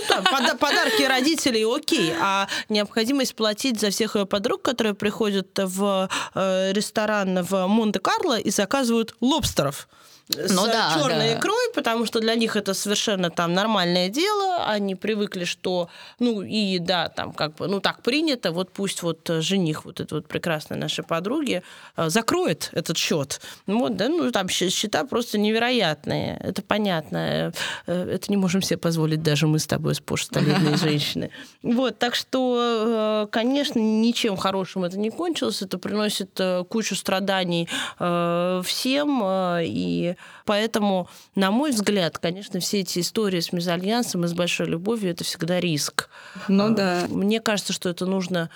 Ну, 0.09 0.23
да, 0.23 0.55
подарки 0.55 1.03
родителей 1.03 1.65
окей, 1.65 2.13
а 2.21 2.47
необходимость 2.69 3.35
платить 3.35 3.81
за 3.81 3.91
всех 3.91 4.15
ее 4.15 4.25
подруг, 4.25 4.63
которые 4.63 4.95
приходят 4.95 5.49
в 5.57 6.09
ресторан 6.35 7.43
в 7.43 7.67
Монте-Карло 7.67 8.39
и 8.39 8.51
заказывают 8.51 9.17
лобстеров 9.21 9.89
с 10.29 10.53
ну, 10.53 10.67
да, 10.67 10.93
черной 10.95 11.31
да. 11.31 11.39
икрой, 11.39 11.73
потому 11.73 12.05
что 12.05 12.19
для 12.21 12.35
них 12.35 12.57
это 12.57 12.75
совершенно 12.75 13.31
там 13.31 13.55
нормальное 13.55 14.09
дело. 14.09 14.65
Они 14.67 14.97
привыкли, 14.97 15.45
что, 15.45 15.89
ну, 16.19 16.43
и 16.43 16.81
да, 16.81 17.09
там 17.09 17.33
как 17.33 17.55
бы, 17.55 17.69
ну, 17.69 17.81
так 17.81 18.03
принято, 18.03 18.51
вот 18.51 18.73
пусть 18.73 19.03
вот 19.03 19.29
жених 19.29 19.85
вот 19.85 20.01
этой 20.01 20.15
вот 20.15 20.27
прекрасной 20.27 20.79
нашей 20.79 21.05
подруги 21.05 21.63
закроет 21.97 22.71
этот 22.73 22.97
счет. 22.97 23.41
Вот, 23.67 23.97
да, 23.97 24.09
ну, 24.09 24.33
там 24.33 24.49
счета 24.49 25.05
просто 25.05 25.39
невероятные. 25.39 26.41
Это 26.43 26.61
понятно. 26.61 27.53
Это 27.87 28.27
не 28.29 28.37
можем 28.37 28.63
себе 28.63 28.79
позволить 28.79 29.23
даже 29.23 29.47
мы 29.47 29.61
с 29.61 29.67
тобой, 29.67 29.95
спош 29.95 30.25
столетние 30.25 30.77
женщины. 30.83 31.31
Вот, 31.63 31.99
так 32.01 32.17
что, 32.17 33.29
конечно, 33.31 33.79
ничем 33.79 34.37
хорошим 34.37 34.83
это 34.83 34.99
не 34.99 35.11
кончилось. 35.11 35.63
Это 35.63 35.79
приносит 35.79 36.41
кучу 36.69 36.97
страданий 36.97 37.69
всем, 38.65 39.23
и 39.63 40.16
поэтому, 40.45 41.09
на 41.35 41.51
мой 41.51 41.71
взгляд, 41.71 42.19
конечно, 42.19 42.61
все 42.61 42.81
эти 42.81 43.01
истории 43.01 43.41
с 43.41 43.53
мезальянсом 43.53 44.25
и 44.25 44.29
с 44.29 44.33
большой 44.33 44.67
любовью 44.67 45.11
это 45.11 45.25
всегда 45.25 45.61
риск. 45.61 46.09
Ну 46.49 46.75
да. 46.75 47.07
Мне 47.09 47.41
кажется, 47.41 47.73
что 47.73 47.89
это 47.89 48.07
нужно 48.07 48.51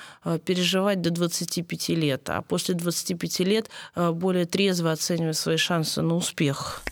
переживать 0.45 1.01
до 1.01 1.11
25 1.11 1.89
лет, 1.91 2.29
а 2.29 2.43
после 2.43 2.75
25 2.75 3.41
лет 3.41 3.71
более 3.95 4.47
трезво 4.47 4.93
оценивать 4.93 5.37
свои 5.37 5.57
шансы 5.57 6.03
на 6.03 6.15
успех. 6.15 6.83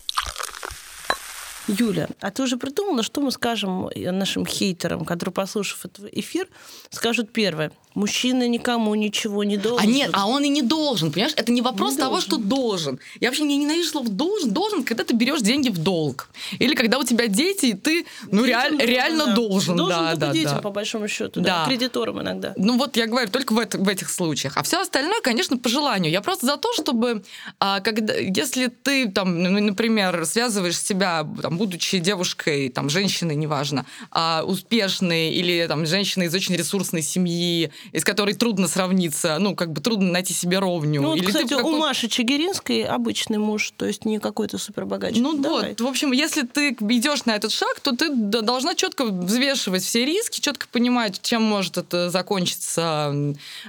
Юля, 1.77 2.09
а 2.19 2.31
ты 2.31 2.43
уже 2.43 2.57
придумала, 2.57 3.03
что 3.03 3.21
мы 3.21 3.31
скажем 3.31 3.89
нашим 3.95 4.45
хейтерам, 4.45 5.05
которые, 5.05 5.33
послушав 5.33 5.85
этот 5.85 6.05
эфир, 6.13 6.47
скажут 6.89 7.31
первое. 7.31 7.71
Мужчина 7.95 8.47
никому 8.47 8.93
ничего 8.93 9.43
не 9.43 9.57
должен. 9.57 9.87
А 9.87 9.91
нет, 9.91 10.11
а 10.13 10.27
он 10.27 10.43
и 10.43 10.49
не 10.49 10.61
должен, 10.61 11.11
понимаешь? 11.11 11.33
Это 11.35 11.51
не 11.51 11.61
вопрос 11.61 11.93
не 11.93 11.97
того, 11.97 12.11
должен. 12.11 12.27
что 12.27 12.37
должен. 12.37 12.99
Я 13.19 13.29
вообще 13.29 13.43
не 13.43 13.57
ненавижу 13.57 13.89
слово 13.89 14.09
должен. 14.09 14.51
Должен, 14.51 14.83
когда 14.83 15.03
ты 15.03 15.15
берешь 15.15 15.41
деньги 15.41 15.69
в 15.69 15.77
долг. 15.79 16.29
Или 16.59 16.75
когда 16.75 16.99
у 16.99 17.03
тебя 17.03 17.27
дети, 17.27 17.67
и 17.67 17.73
ты 17.73 18.05
ну, 18.31 18.45
реаль, 18.45 18.71
должен, 18.71 18.87
реально 18.87 19.25
да. 19.25 19.35
должен. 19.35 19.75
Должен 19.75 19.99
да, 19.99 20.09
только 20.11 20.19
да, 20.19 20.31
детям, 20.33 20.55
да. 20.55 20.61
по 20.61 20.69
большому 20.69 21.07
счету, 21.07 21.41
да. 21.41 21.63
да. 21.63 21.65
кредиторам 21.65 22.21
иногда. 22.21 22.53
Ну 22.57 22.77
вот 22.77 22.95
я 22.95 23.07
говорю 23.07 23.29
только 23.31 23.53
в, 23.53 23.59
это, 23.59 23.79
в 23.79 23.87
этих 23.87 24.09
случаях. 24.11 24.55
А 24.55 24.63
все 24.63 24.81
остальное, 24.81 25.21
конечно, 25.21 25.57
по 25.57 25.67
желанию. 25.67 26.11
Я 26.11 26.21
просто 26.21 26.45
за 26.45 26.57
то, 26.57 26.71
чтобы, 26.73 27.23
а, 27.59 27.79
когда, 27.81 28.13
если 28.13 28.67
ты, 28.67 29.09
там, 29.09 29.41
например, 29.41 30.25
связываешь 30.25 30.79
себя, 30.79 31.27
там, 31.41 31.58
будучи 31.59 31.99
девушкой, 31.99 32.69
там, 32.69 32.89
женщиной, 32.89 33.35
неважно, 33.35 33.85
а, 34.11 34.43
успешной 34.45 35.31
или 35.31 35.67
там, 35.67 35.85
женщиной 35.85 36.27
из 36.27 36.33
очень 36.33 36.55
ресурсной 36.55 37.01
семьи, 37.01 37.69
из 37.91 38.05
которой 38.05 38.33
трудно 38.33 38.69
сравниться, 38.69 39.37
ну, 39.39 39.55
как 39.55 39.73
бы 39.73 39.81
трудно 39.81 40.09
найти 40.09 40.33
себе 40.33 40.59
ровню. 40.59 41.01
Ну, 41.01 41.09
вот, 41.09 41.17
Или 41.17 41.25
кстати, 41.25 41.49
ты 41.49 41.57
какой... 41.57 41.73
у 41.73 41.77
Маши 41.77 42.07
Чигиринской 42.07 42.83
обычный 42.83 43.37
муж, 43.37 43.73
то 43.75 43.85
есть 43.85 44.05
не 44.05 44.19
какой-то 44.19 44.57
супербогач. 44.57 45.15
Ну 45.17 45.33
Давай. 45.33 45.69
вот, 45.69 45.81
в 45.81 45.87
общем, 45.87 46.13
если 46.13 46.43
ты 46.43 46.69
идешь 46.69 47.25
на 47.25 47.35
этот 47.35 47.51
шаг, 47.51 47.79
то 47.81 47.91
ты 47.91 48.09
должна 48.09 48.73
четко 48.73 49.03
взвешивать 49.05 49.83
все 49.83 50.05
риски, 50.05 50.39
четко 50.39 50.67
понимать, 50.71 51.19
чем 51.21 51.43
может 51.43 51.77
это 51.77 52.09
закончиться, 52.09 53.13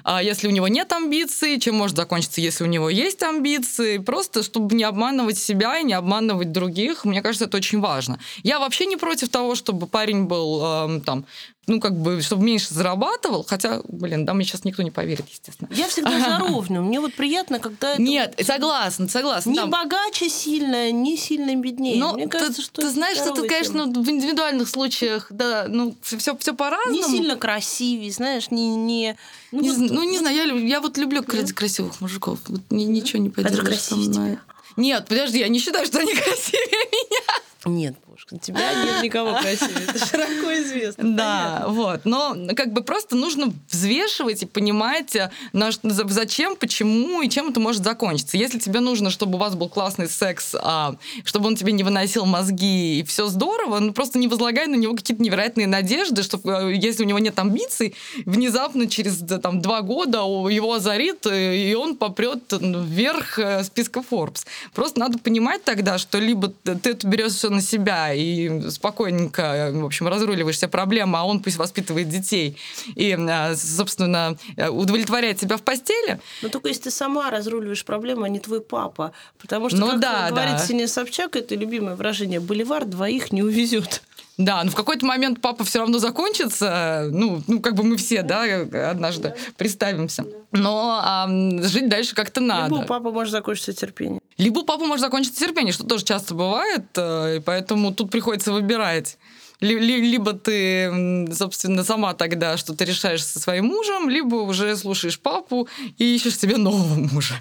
а 0.04 0.22
если 0.22 0.46
у 0.46 0.50
него 0.50 0.68
нет 0.68 0.92
амбиций, 0.92 1.58
чем 1.58 1.74
может 1.74 1.96
закончиться, 1.96 2.40
если 2.40 2.62
у 2.62 2.68
него 2.68 2.88
есть 2.88 3.22
амбиции, 3.22 3.98
просто 3.98 4.44
чтобы 4.44 4.76
не 4.76 4.84
обманывать 4.84 5.38
себя 5.38 5.78
и 5.80 5.84
не 5.84 5.94
обманывать 5.94 6.52
других. 6.52 7.04
Мне 7.04 7.20
кажется, 7.20 7.46
это 7.46 7.56
очень 7.56 7.79
очень 7.80 7.94
важно. 7.94 8.18
Я 8.42 8.58
вообще 8.58 8.86
не 8.86 8.96
против 8.96 9.28
того, 9.28 9.54
чтобы 9.54 9.86
парень 9.86 10.24
был 10.24 10.60
э, 10.62 11.00
там 11.04 11.24
ну, 11.66 11.78
как 11.78 11.94
бы, 11.94 12.20
чтобы 12.20 12.42
меньше 12.42 12.74
зарабатывал, 12.74 13.44
хотя, 13.48 13.80
блин, 13.86 14.24
да, 14.24 14.34
мне 14.34 14.44
сейчас 14.44 14.64
никто 14.64 14.82
не 14.82 14.90
поверит, 14.90 15.26
естественно. 15.28 15.68
Я 15.72 15.86
всегда 15.86 16.18
за 16.18 16.38
ровно. 16.48 16.80
Мне 16.82 16.98
вот 16.98 17.14
приятно, 17.14 17.60
когда 17.60 17.92
это... 17.92 18.02
Нет, 18.02 18.34
согласна, 18.44 19.06
согласна. 19.08 19.50
Не 19.50 19.56
там... 19.56 19.70
богаче 19.70 20.28
сильно, 20.28 20.90
не 20.90 21.16
сильно 21.16 21.54
беднее. 21.54 21.96
Но 21.96 22.14
Мне 22.14 22.26
кажется, 22.26 22.56
ты, 22.56 22.62
что... 22.62 22.82
Ты 22.82 22.90
знаешь, 22.90 23.18
что 23.18 23.34
это, 23.34 23.46
конечно, 23.46 23.84
в 23.84 24.10
индивидуальных 24.10 24.68
случаях, 24.68 25.28
да, 25.30 25.66
ну, 25.68 25.94
все, 26.02 26.36
все 26.36 26.54
по-разному. 26.54 26.96
Не 26.96 27.04
сильно 27.04 27.36
красивее, 27.36 28.10
знаешь, 28.10 28.50
не... 28.50 28.74
не... 28.74 29.16
Ну, 29.52 29.60
не, 29.60 29.70
вот... 29.70 29.90
ну, 29.90 30.02
не 30.02 30.18
знаю, 30.18 30.36
я, 30.36 30.44
я 30.44 30.80
вот 30.80 30.98
люблю 30.98 31.22
да? 31.22 31.52
красивых 31.54 32.00
мужиков. 32.00 32.40
Вот, 32.48 32.62
ни, 32.70 32.82
ничего 32.82 33.22
не 33.22 33.30
поддержишь 33.30 33.80
со 33.80 33.94
мной. 33.94 34.38
Нет, 34.76 35.06
подожди, 35.06 35.38
я 35.38 35.48
не 35.48 35.58
считаю, 35.58 35.86
что 35.86 35.98
они 35.98 36.14
красивее 36.14 36.88
меня. 36.90 37.40
Нет, 37.66 37.94
Божка, 38.20 38.38
тебя 38.38 38.84
нет 38.84 39.02
никого 39.02 39.34
красивее. 39.34 39.84
Это 39.88 39.98
широко 40.06 40.52
известно. 40.62 41.16
Да, 41.16 41.64
вот. 41.68 42.04
Но 42.04 42.36
как 42.54 42.72
бы 42.72 42.82
просто 42.82 43.16
нужно 43.16 43.52
взвешивать 43.70 44.42
и 44.42 44.46
понимать, 44.46 45.16
э, 45.16 45.30
зачем, 45.52 46.56
почему 46.56 47.22
и 47.22 47.28
чем 47.28 47.48
это 47.48 47.60
может 47.60 47.82
закончиться. 47.82 48.36
Если 48.36 48.58
тебе 48.58 48.80
нужно, 48.80 49.10
чтобы 49.10 49.36
у 49.36 49.38
вас 49.38 49.54
был 49.54 49.68
классный 49.68 50.08
секс, 50.08 50.54
а, 50.58 50.96
чтобы 51.24 51.46
он 51.46 51.56
тебе 51.56 51.72
не 51.72 51.82
выносил 51.82 52.26
мозги 52.26 53.00
и 53.00 53.04
все 53.04 53.26
здорово, 53.26 53.78
ну 53.78 53.92
просто 53.92 54.18
не 54.18 54.28
возлагай 54.28 54.66
на 54.66 54.76
него 54.76 54.94
какие-то 54.94 55.22
невероятные 55.22 55.66
надежды, 55.66 56.22
что 56.22 56.40
э, 56.44 56.74
если 56.74 57.04
у 57.04 57.06
него 57.06 57.18
нет 57.18 57.38
амбиций, 57.38 57.94
внезапно 58.26 58.88
через 58.88 59.18
там, 59.42 59.62
два 59.62 59.80
года 59.80 60.18
его 60.18 60.74
озарит, 60.74 61.26
э, 61.26 61.56
и 61.56 61.74
он 61.74 61.96
попрет 61.96 62.52
вверх 62.52 63.38
списка 63.64 64.00
Forbes. 64.00 64.44
Просто 64.74 65.00
надо 65.00 65.18
понимать 65.18 65.64
тогда, 65.64 65.98
что 65.98 66.18
либо 66.18 66.48
ты 66.48 66.90
это 66.90 67.06
берешь 67.06 67.42
на 67.42 67.62
себя 67.62 68.09
и 68.14 68.70
спокойненько, 68.70 69.70
в 69.72 69.84
общем, 69.84 70.08
разруливаешь 70.08 70.56
все 70.56 70.68
проблемы, 70.68 71.18
а 71.18 71.24
он 71.24 71.40
пусть 71.42 71.56
воспитывает 71.56 72.08
детей 72.08 72.56
и, 72.94 73.12
а, 73.12 73.54
собственно, 73.56 74.36
удовлетворяет 74.56 75.40
себя 75.40 75.56
в 75.56 75.62
постели. 75.62 76.20
Но 76.42 76.48
только 76.48 76.68
если 76.68 76.84
ты 76.84 76.90
сама 76.90 77.30
разруливаешь 77.30 77.84
проблемы, 77.84 78.26
а 78.26 78.28
не 78.28 78.40
твой 78.40 78.60
папа. 78.60 79.12
Потому 79.38 79.68
что, 79.68 79.78
ну, 79.78 79.88
как 79.88 80.00
да, 80.00 80.30
говорит 80.30 80.56
да. 80.56 80.58
Синяя 80.58 80.86
Собчак, 80.86 81.36
это 81.36 81.54
любимое 81.54 81.96
выражение, 81.96 82.40
боливар 82.40 82.84
двоих 82.84 83.32
не 83.32 83.42
увезет. 83.42 84.02
Да, 84.40 84.64
но 84.64 84.70
в 84.70 84.74
какой-то 84.74 85.04
момент 85.04 85.42
папа 85.42 85.64
все 85.64 85.80
равно 85.80 85.98
закончится. 85.98 87.08
Ну, 87.12 87.42
ну, 87.46 87.60
как 87.60 87.74
бы 87.74 87.84
мы 87.84 87.98
все, 87.98 88.22
да, 88.22 88.44
однажды 88.90 89.28
да. 89.28 89.34
представимся. 89.58 90.24
Но 90.50 90.98
а, 91.02 91.28
жить 91.62 91.90
дальше 91.90 92.14
как-то 92.14 92.40
надо. 92.40 92.74
Либо 92.74 92.84
у 92.84 92.86
папы 92.86 93.10
может 93.10 93.32
закончиться 93.32 93.74
терпение. 93.74 94.20
Либо 94.38 94.60
у 94.60 94.62
папы 94.64 94.86
может 94.86 95.02
закончиться 95.02 95.38
терпение, 95.38 95.74
что 95.74 95.84
тоже 95.84 96.06
часто 96.06 96.34
бывает, 96.34 96.86
э, 96.96 97.36
и 97.36 97.40
поэтому 97.40 97.92
тут 97.92 98.10
приходится 98.10 98.50
выбирать. 98.50 99.18
Либо 99.60 100.32
ты, 100.32 101.28
собственно, 101.34 101.84
сама 101.84 102.14
тогда 102.14 102.56
что-то 102.56 102.84
решаешь 102.84 103.22
со 103.22 103.38
своим 103.38 103.66
мужем, 103.66 104.08
либо 104.08 104.36
уже 104.36 104.74
слушаешь 104.74 105.20
папу 105.20 105.68
и 105.98 106.14
ищешь 106.14 106.38
себе 106.38 106.56
нового 106.56 106.94
мужа. 106.94 107.34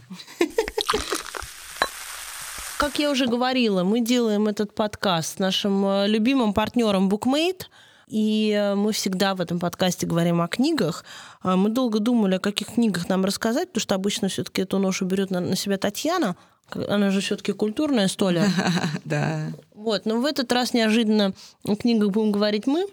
Как 2.80 2.98
я 2.98 3.12
уже 3.12 3.28
говорила, 3.28 3.84
мы 3.84 4.00
делаем 4.00 4.48
этот 4.48 4.74
подкаст 4.74 5.36
с 5.36 5.39
нашим 5.39 5.86
э, 5.86 6.08
любимым 6.08 6.54
партнером 6.54 7.10
Bookmate. 7.10 7.63
И 8.08 8.56
э, 8.58 8.74
мы 8.74 8.94
всегда 8.94 9.36
в 9.36 9.42
этом 9.42 9.60
подкасте 9.60 10.08
говорим 10.08 10.39
о 10.39 10.48
книгах. 10.48 11.04
А 11.42 11.58
мы 11.58 11.72
долго 11.72 12.00
думали, 12.00 12.36
о 12.36 12.39
каких 12.39 12.76
книгах 12.76 13.10
нам 13.10 13.26
рассказать, 13.26 13.68
потому 13.68 13.82
что 13.82 13.96
обычно 13.96 14.30
все-таки 14.30 14.62
эту 14.62 14.80
ношу 14.80 15.04
берет 15.04 15.30
на, 15.30 15.42
на 15.42 15.58
себя 15.58 15.78
Татьяна. 15.78 16.38
Она 16.72 17.10
же 17.10 17.20
все-таки 17.20 17.52
культурная 17.52 18.08
столя. 18.08 18.48
Да. 19.04 19.52
Вот, 19.74 20.06
но 20.06 20.22
в 20.22 20.26
этот 20.26 20.50
раз 20.54 20.74
неожиданно 20.74 21.34
о 21.65 21.76
книгах 21.76 22.12
будем 22.12 22.32
говорить 22.32 22.65
мы. 22.65 22.88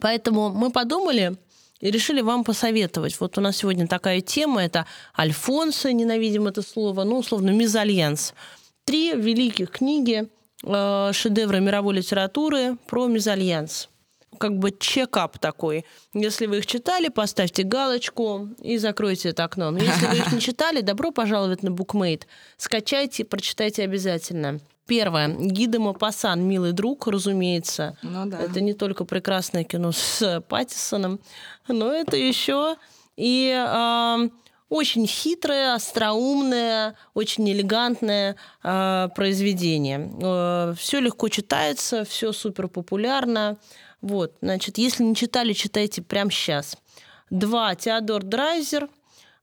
Поэтому 0.00 0.50
мы 0.50 0.72
подумали, 0.72 1.36
и 1.78 1.92
решили 1.92 2.22
вам 2.22 2.42
посоветовать. 2.42 3.20
Вот 3.20 3.38
у 3.38 3.40
нас 3.40 3.58
сегодня 3.58 3.86
такая 3.86 4.20
тема, 4.20 4.64
это 4.64 4.84
Альфонсо, 5.16 5.92
ненавидим 5.92 6.48
это 6.48 6.62
слово, 6.62 7.04
ну, 7.04 7.18
условно, 7.18 7.50
мезальянс 7.50 8.34
три 8.86 9.12
великих 9.14 9.70
книги, 9.70 10.28
э, 10.64 11.10
шедевры 11.12 11.60
мировой 11.60 11.96
литературы 11.96 12.78
про 12.86 13.06
мезальянс. 13.08 13.90
Как 14.38 14.58
бы 14.58 14.70
чекап 14.70 15.38
такой. 15.38 15.84
Если 16.14 16.46
вы 16.46 16.58
их 16.58 16.66
читали, 16.66 17.08
поставьте 17.08 17.62
галочку 17.62 18.48
и 18.60 18.78
закройте 18.78 19.30
это 19.30 19.44
окно. 19.44 19.70
Но 19.70 19.78
если 19.78 20.06
вы 20.06 20.16
их 20.16 20.32
не 20.32 20.40
читали, 20.48 20.82
добро 20.82 21.10
пожаловать 21.10 21.62
на 21.62 21.70
Букмейт. 21.70 22.26
Скачайте, 22.56 23.24
прочитайте 23.24 23.82
обязательно. 23.82 24.60
Первое. 24.86 25.28
Гида 25.28 25.80
Мапасан 25.80 26.42
«Милый 26.42 26.72
друг», 26.72 27.08
разумеется. 27.08 27.96
Ну, 28.02 28.26
да. 28.26 28.38
Это 28.38 28.60
не 28.60 28.72
только 28.72 29.04
прекрасное 29.04 29.64
кино 29.64 29.90
с 29.90 30.44
Паттисоном, 30.48 31.18
но 31.66 31.92
это 31.92 32.16
еще 32.16 32.76
и 33.16 33.50
э, 33.52 34.28
очень 34.68 35.06
хитрое, 35.06 35.74
остроумное, 35.74 36.96
очень 37.14 37.48
элегантное 37.50 38.36
э, 38.62 39.08
произведение. 39.14 40.10
Э, 40.20 40.74
все 40.76 41.00
легко 41.00 41.28
читается, 41.28 42.04
все 42.04 42.32
супер 42.32 42.68
популярно. 42.68 43.58
Вот, 44.00 44.34
значит, 44.42 44.78
если 44.78 45.04
не 45.04 45.14
читали, 45.14 45.52
читайте 45.52 46.02
прямо 46.02 46.30
сейчас. 46.30 46.76
Два. 47.30 47.74
Теодор 47.74 48.22
Драйзер. 48.22 48.88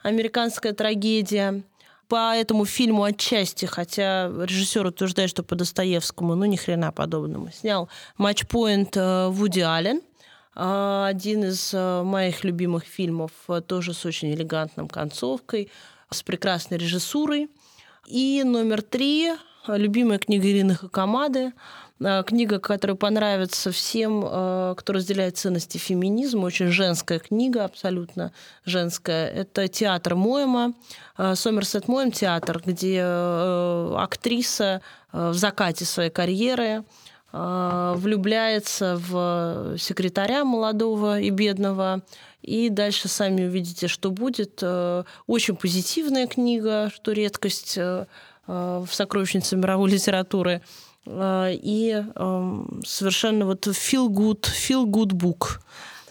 Американская 0.02 0.74
трагедия. 0.74 1.64
По 2.10 2.36
этому 2.36 2.66
фильму 2.66 3.04
отчасти, 3.04 3.66
хотя 3.66 4.28
режиссер 4.28 4.86
утверждает, 4.86 5.30
что 5.30 5.42
по 5.42 5.56
Достоевскому, 5.56 6.36
ну 6.36 6.46
ни 6.46 6.58
хрена 6.58 6.92
подобному, 6.92 7.50
снял 7.52 7.90
матчпоинт 8.18 8.96
э, 8.98 9.28
Вуди 9.30 9.62
Аллен– 9.62 10.02
один 10.56 11.46
из 11.46 11.74
э, 11.74 12.04
моих 12.04 12.44
любимых 12.44 12.84
фильмов, 12.84 13.32
э, 13.48 13.62
тоже 13.62 13.94
с 13.94 14.06
очень 14.06 14.34
элегантным 14.34 14.88
концовкой, 14.88 15.72
с 16.12 16.22
прекрасной 16.22 16.78
режиссурой. 16.78 17.50
И 18.06 18.44
номер 18.46 18.82
три 18.84 19.32
любимая 19.68 20.20
книга 20.20 20.48
Ирины 20.48 20.76
Хакамады, 20.76 21.54
э, 22.00 22.24
книга, 22.24 22.60
которая 22.60 22.96
понравится 22.96 23.72
всем, 23.72 24.22
кто 24.22 24.94
разделяет 24.94 25.38
ценности 25.38 25.80
феминизма, 25.80 26.46
очень 26.46 26.68
женская 26.68 27.18
книга, 27.18 27.66
абсолютно 27.66 28.32
женская. 28.64 29.28
Это 29.30 29.68
театр 29.68 30.14
Моема, 30.14 30.74
Сомерсет 31.18 31.88
Моем 31.88 32.12
театр, 32.12 32.62
где 32.64 33.02
актриса 33.02 34.82
в 35.12 35.34
закате 35.34 35.86
своей 35.86 36.10
карьеры 36.10 36.80
а, 36.80 36.84
влюбляется 37.34 39.02
в 39.10 39.76
секретаря 39.80 40.46
молодого 40.46 41.20
и 41.20 41.32
бедного. 41.32 42.04
И 42.44 42.70
дальше 42.70 43.08
сами 43.08 43.46
увидите, 43.46 43.88
что 43.88 44.12
будет. 44.12 44.60
Э, 44.62 45.06
очень 45.28 45.56
позитивная 45.56 46.28
книга, 46.28 46.92
что 46.94 47.14
редкость 47.14 47.78
э, 47.78 48.06
э, 48.48 48.84
в 48.86 48.94
сокровищнице 48.94 49.56
мировой 49.56 49.90
литературы. 49.90 50.62
И 51.06 52.02
эм, 52.16 52.82
совершенно 52.86 53.46
вот 53.46 53.68
feel 53.68 54.08
good, 54.08 54.44
feel 54.44 54.86
good 54.86 55.10
book. 55.10 55.60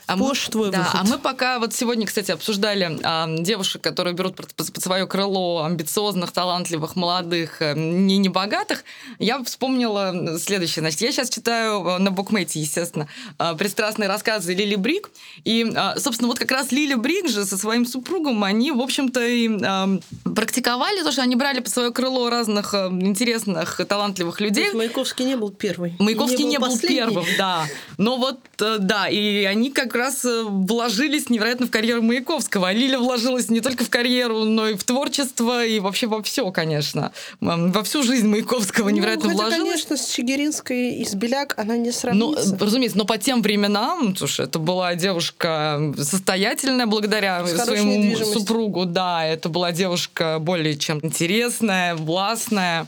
А 0.06 0.16
Пош, 0.16 0.46
мы, 0.46 0.52
твой 0.52 0.70
да, 0.70 0.78
выход. 0.78 1.00
А 1.00 1.04
мы 1.04 1.18
пока 1.18 1.58
вот 1.58 1.72
сегодня, 1.72 2.06
кстати, 2.06 2.30
обсуждали 2.30 2.98
а, 3.02 3.26
девушек, 3.28 3.82
которые 3.82 4.14
берут 4.14 4.36
под, 4.36 4.54
под 4.54 4.82
свое 4.82 5.06
крыло 5.06 5.64
амбициозных, 5.64 6.32
талантливых, 6.32 6.96
молодых, 6.96 7.62
э, 7.62 7.74
не 7.74 8.18
небогатых. 8.18 8.84
Я 9.18 9.42
вспомнила 9.44 10.38
следующее. 10.38 10.82
Значит, 10.82 11.00
я 11.02 11.12
сейчас 11.12 11.30
читаю 11.30 11.86
э, 11.86 11.98
на 11.98 12.10
букмейте, 12.10 12.60
естественно, 12.60 13.08
а, 13.38 13.54
пристрастные 13.54 14.08
рассказы 14.08 14.54
Лили 14.54 14.74
Брик. 14.74 15.10
И, 15.44 15.64
собственно, 15.96 16.28
вот 16.28 16.38
как 16.38 16.50
раз 16.50 16.72
Лили 16.72 16.94
Брик 16.94 17.28
же 17.28 17.44
со 17.44 17.56
своим 17.56 17.86
супругом, 17.86 18.42
они, 18.44 18.72
в 18.72 18.80
общем-то, 18.80 19.24
и 19.24 19.48
а, 19.64 19.88
практиковали 20.24 21.02
то, 21.02 21.12
что 21.12 21.22
они 21.22 21.36
брали 21.36 21.60
под 21.60 21.72
свое 21.72 21.92
крыло 21.92 22.28
разных 22.30 22.74
интересных, 22.74 23.80
талантливых 23.88 24.40
людей. 24.40 24.72
Маяковский 24.72 25.24
не 25.24 25.36
был 25.36 25.50
первый. 25.50 25.94
Маяковский 25.98 26.44
не 26.44 26.58
был, 26.58 26.68
не 26.68 26.74
был 26.74 26.80
первым, 26.80 27.26
да. 27.38 27.66
Но 27.98 28.16
вот, 28.16 28.40
да, 28.78 29.08
и 29.08 29.44
они 29.44 29.70
как 29.70 29.94
раз 29.94 30.24
э, 30.24 30.42
вложились 30.44 31.28
невероятно 31.28 31.66
в 31.66 31.70
карьеру 31.70 32.02
Маяковского. 32.02 32.68
А 32.68 32.72
Лиля 32.72 32.98
вложилась 32.98 33.48
не 33.48 33.60
только 33.60 33.84
в 33.84 33.90
карьеру, 33.90 34.44
но 34.44 34.68
и 34.68 34.74
в 34.74 34.84
творчество, 34.84 35.64
и 35.64 35.80
вообще 35.80 36.06
во 36.06 36.22
все, 36.22 36.50
конечно. 36.50 37.12
Во 37.40 37.82
всю 37.82 38.02
жизнь 38.02 38.28
Маяковского 38.28 38.90
ну, 38.90 38.96
невероятно 38.96 39.30
хотя, 39.30 39.42
вложилась. 39.42 39.84
конечно, 39.84 39.96
с 39.96 40.10
Чигиринской 40.10 40.94
из 40.96 41.14
Беляк 41.14 41.54
она 41.56 41.76
не 41.76 41.92
сравнится. 41.92 42.50
Ну, 42.50 42.58
разумеется, 42.64 42.98
но 42.98 43.04
по 43.04 43.18
тем 43.18 43.42
временам, 43.42 44.16
слушай, 44.16 44.46
это 44.46 44.58
была 44.58 44.94
девушка 44.94 45.92
состоятельная 45.96 46.86
благодаря 46.86 47.46
с 47.46 47.64
своему 47.64 48.16
супругу, 48.24 48.84
да, 48.84 49.24
это 49.26 49.48
была 49.48 49.72
девушка 49.72 50.38
более 50.40 50.76
чем 50.76 51.00
интересная, 51.02 51.94
властная. 51.94 52.86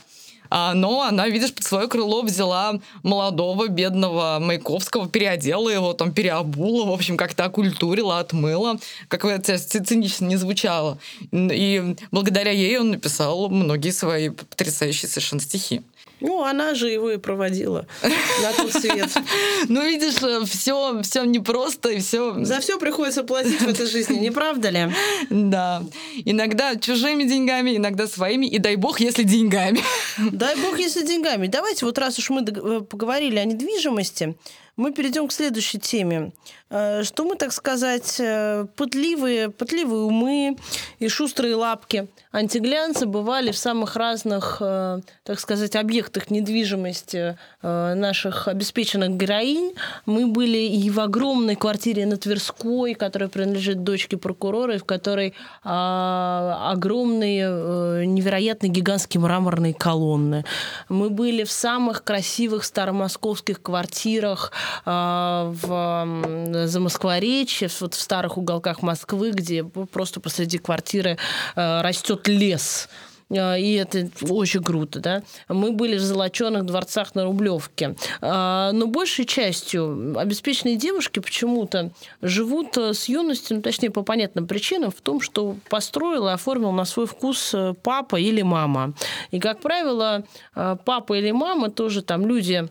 А, 0.57 0.73
но 0.73 1.03
она, 1.03 1.29
видишь, 1.29 1.53
под 1.53 1.65
свое 1.65 1.89
крыло 1.89 2.23
взяла 2.23 2.79
молодого, 3.03 3.67
бедного 3.67 4.39
Маяковского, 4.41 5.09
переодела 5.09 5.69
его, 5.69 5.95
там, 5.95 6.13
переобула, 6.13 6.87
в 6.87 6.93
общем, 6.93 7.17
как-то 7.17 7.47
окультурила, 7.47 8.21
отмыла, 8.21 8.79
как 9.09 9.25
это 9.25 9.59
цинично 9.59 10.27
не 10.27 10.37
звучало. 10.37 10.99
И 11.33 11.97
благодаря 12.13 12.53
ей 12.53 12.79
он 12.79 12.91
написал 12.91 13.49
многие 13.49 13.91
свои 13.91 14.29
потрясающие 14.29 15.09
совершенно 15.09 15.41
стихи. 15.41 15.83
Ну, 16.21 16.43
она 16.43 16.75
же 16.75 16.89
его 16.89 17.11
и 17.11 17.17
проводила 17.19 17.87
на 18.03 18.53
тот 18.57 18.73
свет. 18.73 19.11
Ну, 19.69 19.83
видишь, 19.83 20.15
все, 20.49 21.03
все 21.03 21.25
непросто 21.25 21.89
и 21.89 22.01
все. 22.01 22.45
За 22.45 22.61
все 22.61 22.79
приходится 22.79 23.25
платить 23.25 23.61
в 23.61 23.69
этой 23.69 23.87
жизни, 23.87 24.19
не 24.19 24.31
правда 24.31 24.71
ли? 24.71 24.93
Да. 25.31 25.83
Иногда 26.25 26.77
чужими 26.77 27.25
деньгами, 27.25 27.77
иногда 27.77 28.07
своими, 28.07 28.47
и 28.47 28.59
дай 28.59 28.77
бог, 28.77 29.01
если 29.01 29.23
деньгами. 29.23 29.81
Дай 30.19 30.57
бог, 30.57 30.79
если 30.79 31.05
деньгами. 31.07 31.47
Давайте 31.47 31.85
вот 31.85 31.99
раз 31.99 32.19
уж 32.19 32.31
мы 32.31 32.43
э, 32.43 32.81
поговорили 32.81 33.39
о 33.39 33.45
недвижимости, 33.45 34.37
мы 34.77 34.93
перейдем 34.93 35.29
к 35.29 35.33
следующей 35.33 35.79
теме. 35.79 36.33
Э, 36.75 37.05
что 37.05 37.25
мы, 37.25 37.37
так 37.37 37.53
сказать, 37.53 38.17
э, 38.19 38.67
пытливые, 38.75 39.51
пытливые 39.51 40.03
умы 40.03 40.57
и 40.99 41.09
шустрые 41.09 41.55
лапки 41.55 42.09
антиглянцы 42.33 43.07
бывали 43.07 43.53
в 43.53 43.57
самых 43.57 43.95
разных, 43.95 44.59
э, 44.61 45.01
так 45.23 45.39
сказать, 45.39 45.77
объектах 45.77 46.31
недвижимости 46.31 47.39
наших 47.63 48.49
обеспеченных 48.49 49.17
героинь. 49.17 49.75
Мы 50.05 50.27
были 50.27 50.59
и 50.59 50.91
в 50.91 51.01
огромной 51.01 51.55
квартире 51.55 52.05
на 52.07 52.17
Тверской, 52.17 52.95
которая 52.95 53.29
принадлежит 53.29 53.85
дочке 53.85 54.17
прокурора, 54.17 54.75
и 54.75 54.79
в 54.79 54.85
которой 54.85 55.35
а, 55.63 56.71
огромные, 56.73 58.07
невероятно 58.07 58.67
гигантские 58.67 59.21
мраморные 59.21 59.73
колонны. 59.73 60.45
Мы 60.89 61.09
были 61.11 61.45
в 61.45 61.51
самых 61.51 62.05
красивых 62.05 62.65
старомосковских 62.65 63.63
квартирах 63.63 64.53
в 64.85 66.67
Замоскворечье, 66.67 67.69
вот 67.81 67.95
в 67.95 68.01
старых 68.01 68.39
уголках 68.39 68.83
Москвы, 68.83 69.31
где 69.31 69.65
просто 69.65 70.21
посреди 70.21 70.59
квартиры 70.59 71.19
э, 71.57 71.81
растет 71.83 72.29
лес 72.29 72.89
э, 73.31 73.61
и 73.61 73.75
это 73.75 74.09
очень 74.29 74.63
круто, 74.63 75.01
да. 75.01 75.23
Мы 75.49 75.73
были 75.73 75.97
в 75.97 76.01
золоченых 76.01 76.65
дворцах 76.65 77.15
на 77.15 77.25
Рублевке. 77.25 77.97
Э, 78.21 78.71
но 78.73 78.87
большей 78.87 79.25
частью 79.25 80.19
обеспеченные 80.19 80.77
девушки 80.77 81.21
почему-то 81.21 81.91
живут 82.23 82.77
с 82.77 83.09
юностью, 83.09 83.57
ну, 83.57 83.63
точнее, 83.63 83.91
по 83.91 84.03
понятным 84.03 84.47
причинам, 84.47 84.91
в 84.91 85.01
том, 85.01 85.21
что 85.21 85.57
построил 85.69 86.29
и 86.29 86.33
оформил 86.33 86.73
на 86.73 86.85
свой 86.85 87.07
вкус 87.07 87.55
папа 87.83 88.17
или 88.17 88.43
мама. 88.43 88.95
И, 89.31 89.41
как 89.41 89.61
правило, 89.61 90.25
папа 90.55 91.19
или 91.19 91.31
мама 91.31 91.71
тоже 91.71 92.03
там 92.03 92.27
люди 92.27 92.69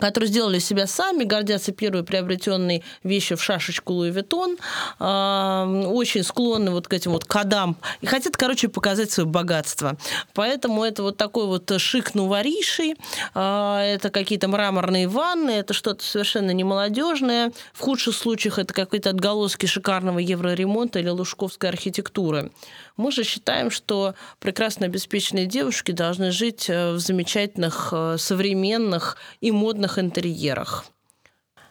которые 0.00 0.28
сделали 0.28 0.58
себя 0.58 0.86
сами, 0.86 1.24
гордятся 1.24 1.72
первой 1.72 2.04
приобретенной 2.04 2.84
вещью 3.02 3.36
в 3.36 3.42
шашечку 3.42 3.92
Луи 3.92 4.10
Виттон, 4.10 4.56
очень 4.98 6.22
склонны 6.22 6.70
вот 6.70 6.88
к 6.88 6.92
этим 6.92 7.12
вот 7.12 7.24
кодам 7.24 7.76
и 8.00 8.06
хотят, 8.06 8.36
короче, 8.36 8.68
показать 8.68 9.10
свое 9.10 9.28
богатство. 9.28 9.96
Поэтому 10.34 10.84
это 10.84 11.02
вот 11.02 11.16
такой 11.16 11.46
вот 11.46 11.70
шик 11.80 12.14
нувориший, 12.14 12.96
а, 13.34 13.82
это 13.82 14.10
какие-то 14.10 14.48
мраморные 14.48 15.08
ванны, 15.08 15.50
это 15.50 15.74
что-то 15.74 16.04
совершенно 16.04 16.50
не 16.50 16.64
молодежное. 16.64 17.52
В 17.72 17.80
худших 17.80 18.14
случаях 18.14 18.58
это 18.58 18.72
какие-то 18.74 19.10
отголоски 19.10 19.66
шикарного 19.66 20.18
евроремонта 20.18 20.98
или 20.98 21.08
лужковской 21.08 21.68
архитектуры. 21.68 22.50
Мы 22.96 23.10
же 23.12 23.24
считаем, 23.24 23.70
что 23.70 24.14
прекрасно 24.38 24.86
обеспеченные 24.86 25.46
девушки 25.46 25.92
должны 25.92 26.30
жить 26.30 26.68
э, 26.68 26.92
в 26.92 26.98
замечательных, 26.98 27.90
э, 27.92 28.16
современных 28.18 29.16
и 29.40 29.50
модных 29.50 29.98
интерьерах. 29.98 30.84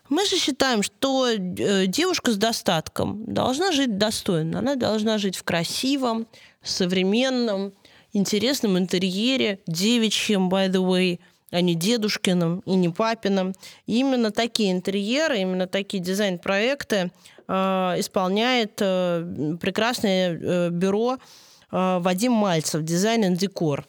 Мы 0.09 0.25
же 0.25 0.37
считаем, 0.37 0.83
что 0.83 1.29
э, 1.29 1.85
девушка 1.87 2.31
с 2.31 2.37
достатком 2.37 3.23
должна 3.25 3.71
жить 3.71 3.97
достойно. 3.97 4.59
Она 4.59 4.75
должна 4.75 5.17
жить 5.17 5.37
в 5.37 5.43
красивом, 5.43 6.27
современном, 6.63 7.73
интересном 8.11 8.77
интерьере, 8.77 9.59
девичьем, 9.67 10.49
by 10.49 10.69
the 10.69 10.83
way, 10.83 11.19
а 11.51 11.61
не 11.61 11.75
дедушкиным 11.75 12.61
и 12.65 12.75
не 12.75 12.89
папиным. 12.89 13.53
И 13.85 13.99
именно 13.99 14.31
такие 14.31 14.71
интерьеры, 14.71 15.39
именно 15.39 15.67
такие 15.67 16.01
дизайн-проекты 16.01 17.11
Э, 17.53 17.95
исполняет 17.97 18.77
э, 18.79 19.57
прекрасное 19.59 20.39
э, 20.39 20.69
бюро 20.69 21.17
Вадим 21.69 22.33
Мальцев, 22.33 22.83
дизайн 22.83 23.33
и 23.33 23.37
декор. 23.37 23.87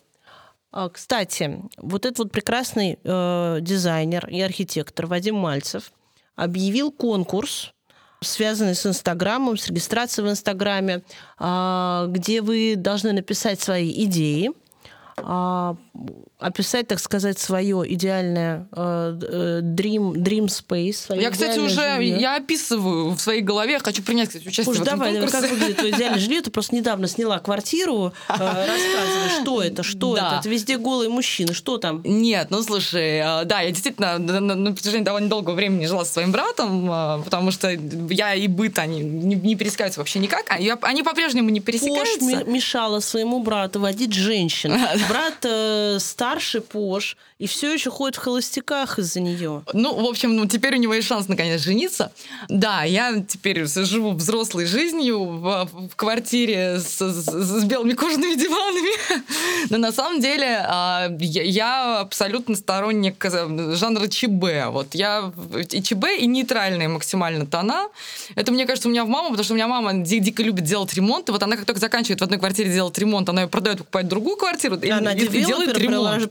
А, 0.71 0.89
кстати, 0.89 1.59
вот 1.79 2.07
этот 2.07 2.19
вот 2.21 2.31
прекрасный 2.31 2.97
дизайнер 3.03 4.29
и 4.29 4.41
архитектор 4.41 5.07
Вадим 5.07 5.35
Мальцев 5.35 5.93
объявил 6.37 6.93
конкурс, 6.93 7.73
связанный 8.21 8.77
с 8.77 8.87
Инстаграмом, 8.87 9.57
с 9.57 9.67
регистрацией 9.67 10.29
в 10.29 10.31
Инстаграме, 10.31 11.03
а, 11.39 12.07
где 12.07 12.41
вы 12.41 12.75
должны 12.77 13.13
написать 13.13 13.61
свои 13.61 14.05
идеи, 14.05 14.53
описать, 15.17 16.89
так 16.89 16.99
сказать, 16.99 17.39
свое 17.39 17.85
идеальное 17.95 18.67
э, 18.73 19.19
э, 19.23 19.61
dream, 19.63 20.15
dream 20.15 20.47
space. 20.47 21.21
Я, 21.21 21.31
кстати, 21.31 21.59
уже 21.59 21.97
жилье. 21.97 22.19
я 22.19 22.37
описываю 22.37 23.11
в 23.11 23.21
своей 23.21 23.43
голове, 23.43 23.79
хочу 23.79 24.03
принять, 24.03 24.29
кстати, 24.29 24.49
участие 24.49 24.73
Уж 24.73 24.79
в 24.79 24.83
этом 24.83 24.99
давай, 24.99 25.13
конкурсе. 25.13 25.41
как 25.41 25.51
выглядит 25.51 25.77
твое 25.77 25.93
идеальное 25.95 26.19
жилье? 26.19 26.41
Ты 26.41 26.51
просто 26.51 26.75
недавно 26.75 27.07
сняла 27.07 27.39
квартиру, 27.39 28.13
э, 28.29 28.33
рассказывай, 28.39 29.43
что 29.43 29.63
это, 29.63 29.83
что 29.83 30.17
да. 30.17 30.29
это? 30.29 30.37
Это 30.41 30.49
везде 30.49 30.79
голые 30.79 31.11
мужчины, 31.11 31.55
что 31.55 31.79
там? 31.79 32.03
Нет, 32.05 32.49
ну 32.51 32.63
слушай, 32.63 33.21
да, 33.45 33.61
я 33.61 33.71
действительно 33.71 34.19
на, 34.19 34.41
на 34.41 34.73
протяжении 34.73 35.05
довольно 35.05 35.29
долгого 35.29 35.55
времени 35.55 35.87
жила 35.87 36.05
со 36.05 36.15
своим 36.15 36.33
братом, 36.33 37.23
потому 37.25 37.51
что 37.53 37.71
я 37.71 38.35
и 38.35 38.49
быт, 38.49 38.79
они 38.79 39.01
не, 39.01 39.37
не 39.37 39.55
пересекаются 39.55 40.01
вообще 40.01 40.19
никак, 40.19 40.51
а 40.51 40.57
они 40.83 41.03
по-прежнему 41.03 41.51
не 41.51 41.61
пересекаются. 41.61 42.19
Пош 42.19 42.47
мешала 42.47 43.01
своему 43.01 43.43
брату 43.43 43.79
водить 43.79 44.13
женщин. 44.13 44.73
Брат 45.09 45.39
старый 46.03 46.33
старше 46.33 46.61
Пош 46.61 47.17
и 47.43 47.47
все 47.49 47.73
еще 47.73 47.91
ходит 47.91 48.15
в 48.15 48.21
холостяках 48.21 49.01
из-за 49.01 49.19
нее. 49.19 49.63
Ну, 49.73 50.01
в 50.01 50.09
общем, 50.09 50.37
ну, 50.37 50.47
теперь 50.47 50.77
у 50.77 50.79
него 50.79 50.95
есть 50.95 51.09
шанс 51.09 51.27
наконец 51.27 51.61
жениться. 51.61 52.13
Да, 52.49 52.85
я 52.85 53.21
теперь 53.29 53.67
живу 53.67 54.13
взрослой 54.13 54.65
жизнью 54.67 55.25
в, 55.25 55.69
в 55.91 55.97
квартире 55.97 56.79
с, 56.79 57.01
с, 57.01 57.27
с 57.27 57.65
белыми 57.65 57.95
кожаными 57.95 58.37
диванами. 58.37 59.23
Но 59.71 59.79
на 59.79 59.91
самом 59.91 60.21
деле 60.21 60.65
а, 60.69 61.09
я, 61.19 61.43
я 61.43 61.99
абсолютно 61.99 62.55
сторонник 62.55 63.25
э, 63.25 63.75
жанра 63.75 64.07
ЧБ. 64.07 64.71
Вот 64.71 64.95
я 64.95 65.33
и 65.69 65.83
ЧБ, 65.83 66.05
и 66.21 66.27
нейтральные 66.27 66.87
максимально 66.87 67.45
тона. 67.45 67.89
Это, 68.37 68.53
мне 68.53 68.67
кажется, 68.67 68.89
у 68.89 68.93
меня 68.93 69.05
в 69.05 69.09
маму, 69.09 69.31
потому 69.31 69.43
что 69.45 69.55
у 69.55 69.57
меня 69.57 69.67
мама 69.67 69.95
дико 69.95 70.45
любит 70.45 70.63
делать 70.63 70.95
ремонт. 70.95 71.29
И 71.29 71.33
вот 71.33 71.43
она 71.43 71.57
как 71.57 71.65
только 71.65 71.81
заканчивает 71.81 72.21
в 72.21 72.23
одной 72.23 72.39
квартире 72.39 72.73
делать 72.73 72.97
ремонт, 72.99 73.29
она 73.29 73.43
ее 73.43 73.49
продает, 73.49 73.79
покупает 73.79 74.07
другую 74.07 74.37
квартиру 74.37 74.77
и, 74.77 74.91
она 74.91 75.13
и, 75.13 75.25
и 75.25 75.45
делает 75.45 75.77
ремонт. 75.77 76.31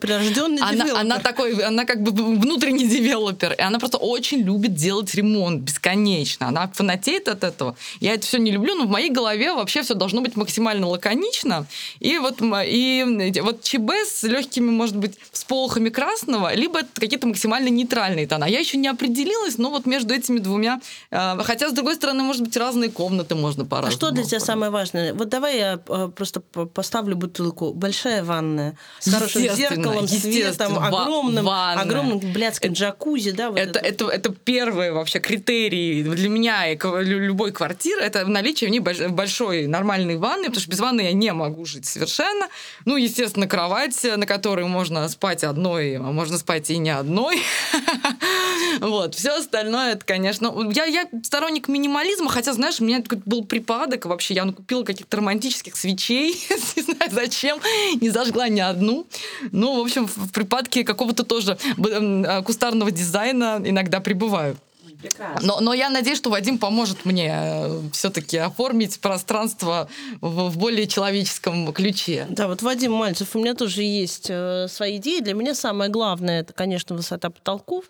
Она, 0.62 1.01
она 1.02 1.20
такой, 1.20 1.54
она 1.64 1.86
как 1.86 2.02
бы 2.02 2.12
внутренний 2.12 2.88
девелопер, 2.88 3.54
и 3.54 3.62
она 3.62 3.80
просто 3.80 3.98
очень 3.98 4.40
любит 4.40 4.74
делать 4.74 5.14
ремонт 5.16 5.62
бесконечно. 5.62 6.48
Она 6.48 6.68
фанатеет 6.74 7.28
от 7.28 7.44
этого. 7.44 7.76
Я 8.00 8.14
это 8.14 8.26
все 8.26 8.38
не 8.38 8.52
люблю, 8.52 8.76
но 8.76 8.86
в 8.86 8.90
моей 8.90 9.10
голове 9.10 9.54
вообще 9.54 9.82
все 9.82 9.94
должно 9.94 10.22
быть 10.22 10.36
максимально 10.36 10.88
лаконично. 10.88 11.66
И 12.00 12.18
вот, 12.18 12.40
и 12.42 13.42
вот 13.42 13.62
ЧБ 13.64 13.92
с 14.06 14.24
легкими, 14.24 14.70
может 14.70 14.96
быть, 14.96 15.18
всполохами 15.32 15.90
красного, 15.90 16.54
либо 16.54 16.80
это 16.80 16.90
какие-то 16.96 17.28
максимально 17.28 17.70
нейтральные 17.70 18.28
тона. 18.28 18.46
Я 18.46 18.60
еще 18.60 18.78
не 18.78 18.88
определилась, 18.88 19.58
но 19.58 19.70
вот 19.70 19.86
между 19.86 20.14
этими 20.14 20.40
двумя, 20.40 20.80
э, 21.12 21.38
хотя, 21.44 21.70
с 21.70 21.74
другой 21.74 21.96
стороны, 21.96 22.24
может 22.24 22.44
быть, 22.44 22.56
разные 22.58 22.90
комнаты 22.90 23.36
можно 23.36 23.66
по-разному. 23.66 23.94
А 23.94 23.98
что 23.98 24.12
для 24.12 24.24
тебя 24.24 24.40
самое 24.40 24.72
важное? 24.72 25.14
Вот 25.14 25.30
давай 25.30 25.58
я 25.58 25.80
э, 25.88 26.10
просто 26.16 26.42
поставлю 26.42 27.16
бутылку. 27.16 27.74
Большая 27.74 28.24
ванная 28.24 28.78
с 29.00 29.12
хорошим 29.12 29.42
зеркалом, 29.56 30.08
светом, 30.08 30.78
огромным, 30.96 31.46
ванна. 31.46 31.82
огромным 31.82 32.20
блядским 32.20 32.74
джакузи, 32.74 33.32
да? 33.32 33.50
Вот 33.50 33.60
это, 33.60 33.80
это. 33.80 33.88
Это, 33.92 34.08
это 34.08 34.32
первый 34.32 34.92
вообще 34.92 35.20
критерий 35.20 36.04
для 36.04 36.30
меня 36.30 36.68
и 36.68 36.78
любой 37.04 37.52
квартиры, 37.52 38.02
это 38.02 38.26
наличие 38.26 38.70
в 38.70 38.72
ней 38.72 38.80
большой 38.80 39.68
нормальной 39.68 40.18
ванны, 40.18 40.46
потому 40.46 40.62
что 40.62 40.72
без 40.72 40.80
ванны 40.80 41.02
я 41.02 41.14
не 41.14 41.32
могу 41.34 41.66
жить 41.66 41.86
совершенно. 41.86 42.48
Ну, 42.86 42.98
естественно, 42.98 43.48
кровать, 43.48 44.04
на 44.04 44.26
которой 44.26 44.66
можно 44.66 45.08
спать 45.10 45.44
одной, 45.44 45.98
а 45.98 46.02
можно 46.02 46.38
спать 46.38 46.70
и 46.70 46.78
не 46.78 46.90
одной. 46.90 47.42
Вот. 48.80 49.16
Все 49.16 49.38
остальное, 49.38 49.94
это, 49.94 50.06
конечно... 50.06 50.54
Я, 50.74 50.86
я 50.86 51.08
сторонник 51.24 51.68
минимализма, 51.68 52.30
хотя, 52.30 52.54
знаешь, 52.54 52.80
у 52.80 52.86
меня 52.86 53.04
был 53.26 53.44
припадок 53.44 54.06
вообще. 54.06 54.34
Я 54.34 54.46
купила 54.46 54.84
каких-то 54.84 55.18
романтических 55.18 55.76
свечей, 55.76 56.42
не 56.76 56.82
знаю 56.82 57.12
зачем, 57.12 57.60
не 58.00 58.10
зажгла 58.10 58.48
ни 58.48 58.62
одну. 58.62 59.08
Ну, 59.52 59.78
в 59.78 59.82
общем, 59.82 60.08
в 60.08 60.32
припадке 60.32 60.71
какого-то 60.80 61.24
тоже 61.24 61.58
э, 61.78 62.42
кустарного 62.44 62.92
дизайна 62.92 63.62
иногда 63.64 64.00
пребываю. 64.00 64.58
Но, 65.42 65.60
но 65.60 65.74
я 65.74 65.90
надеюсь, 65.90 66.18
что 66.18 66.30
Вадим 66.30 66.58
поможет 66.58 67.06
мне 67.06 67.32
э, 67.34 67.82
все-таки 67.94 68.38
оформить 68.38 69.00
пространство 69.00 69.90
в, 70.22 70.50
в 70.50 70.58
более 70.58 70.88
человеческом 70.88 71.72
ключе. 71.74 72.28
Да, 72.30 72.48
вот 72.48 72.62
Вадим 72.62 72.94
Мальцев, 72.94 73.36
у 73.36 73.40
меня 73.40 73.54
тоже 73.54 73.84
есть 73.84 74.28
э, 74.30 74.68
свои 74.70 74.98
идеи. 74.98 75.22
Для 75.22 75.34
меня 75.34 75.56
самое 75.56 75.90
главное 75.90 76.42
это, 76.42 76.54
конечно, 76.54 76.96
высота 76.96 77.30
потолков 77.30 77.86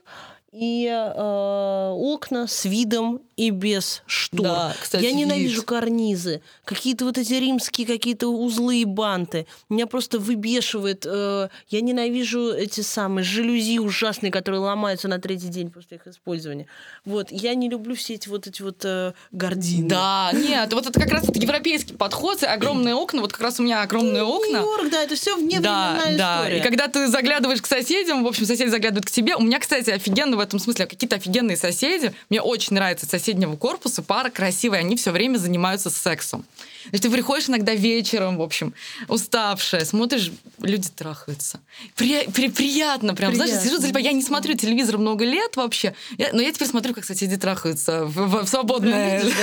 и 0.52 0.86
э, 0.86 1.90
окна 1.94 2.46
с 2.46 2.66
видом 2.66 3.22
и 3.38 3.52
без 3.52 4.04
штор. 4.06 4.42
Да, 4.42 4.76
кстати, 4.80 5.04
я 5.04 5.14
ненавижу 5.14 5.62
вид. 5.62 5.66
карнизы, 5.66 6.42
какие-то 6.66 7.06
вот 7.06 7.18
эти 7.18 7.34
римские 7.34 7.88
какие-то 7.88 8.28
узлы 8.28 8.82
и 8.82 8.86
банты. 8.86 9.48
Меня 9.70 9.88
просто 9.88 10.20
выбешивает. 10.20 11.06
Э, 11.08 11.48
я 11.70 11.82
ненавижу 11.82 12.52
эти 12.52 12.82
самые 12.82 13.24
жалюзи 13.24 13.80
ужасные, 13.80 14.30
которые 14.30 14.60
ломаются 14.60 15.08
на 15.08 15.20
третий 15.20 15.48
день 15.48 15.72
после 15.72 15.98
их 15.98 16.08
использования. 16.08 16.68
Вот 17.06 17.32
я 17.32 17.56
не 17.56 17.70
люблю 17.70 17.96
все 17.96 18.16
эти 18.16 18.28
вот 18.28 18.46
эти 18.46 18.62
вот 18.62 18.84
э, 18.84 19.14
гардины. 19.32 19.88
Да, 19.88 20.32
нет, 20.34 20.74
вот 20.74 20.86
это 20.86 21.00
как 21.00 21.12
раз 21.12 21.26
вот 21.28 21.38
европейский 21.38 21.94
подход, 21.94 22.43
огромные 22.43 22.93
окна, 22.95 23.22
вот 23.22 23.32
как 23.32 23.41
раз 23.41 23.60
у 23.62 23.64
меня 23.64 23.82
огромные 23.84 24.24
окна. 24.24 24.60
Нью-Йорк, 24.60 24.91
да, 24.91 25.04
это 25.04 25.16
все 25.16 25.38
вне 25.38 25.62
Да, 25.62 25.97
да. 26.18 26.41
история. 26.41 26.58
И 26.58 26.62
когда 26.62 26.89
ты 26.89 27.08
заглядываешь 27.08 27.62
к 27.62 27.68
соседям, 27.68 28.26
в 28.26 28.28
общем, 28.28 28.45
соседи 28.45 28.70
заглядывают 28.70 29.06
к 29.06 29.12
тебе. 29.12 29.38
У 29.38 29.41
меня, 29.41 29.58
кстати, 29.58 29.89
офигенно 29.91 30.41
в 30.42 30.48
этом 30.48 30.60
смысле 30.60 30.86
какие-то 30.88 31.16
офигенные 31.16 31.56
соседи. 31.58 32.14
Мне 32.30 32.42
очень 32.42 32.74
нравится 32.76 33.06
соседнего 33.06 33.56
корпуса, 33.56 34.02
пара 34.02 34.30
красивая, 34.30 34.80
они 34.80 34.96
все 34.96 35.12
время 35.12 35.38
занимаются 35.38 35.89
сексом. 35.89 36.46
Есть 36.92 37.04
ты 37.04 37.10
приходишь 37.12 37.48
иногда 37.48 37.74
вечером, 37.76 38.38
в 38.38 38.42
общем, 38.42 38.74
уставшая, 39.08 39.86
смотришь, 39.86 40.32
люди 40.60 40.89
трахаются. 40.89 41.60
При- 41.96 42.28
при- 42.32 42.50
приятно 42.50 43.14
прям. 43.16 43.36
Знаешь, 43.36 43.52
Приятно. 43.52 43.70
сижу, 43.70 43.82
залипаю. 43.82 44.04
я 44.06 44.12
не 44.14 44.24
смотрю 44.24 44.56
телевизор 44.56 44.98
много 44.98 45.24
лет 45.24 45.56
вообще, 45.58 45.94
Я- 46.18 46.32
но 46.34 46.42
я 46.42 46.52
теперь 46.52 46.68
смотрю, 46.68 46.94
как 46.96 47.06
соседи 47.06 47.38
трахаются 47.38 48.06
в, 48.06 48.12
в- 48.14 48.46
в 48.46 48.48
свободное 48.50 49.22
время. 49.22 49.36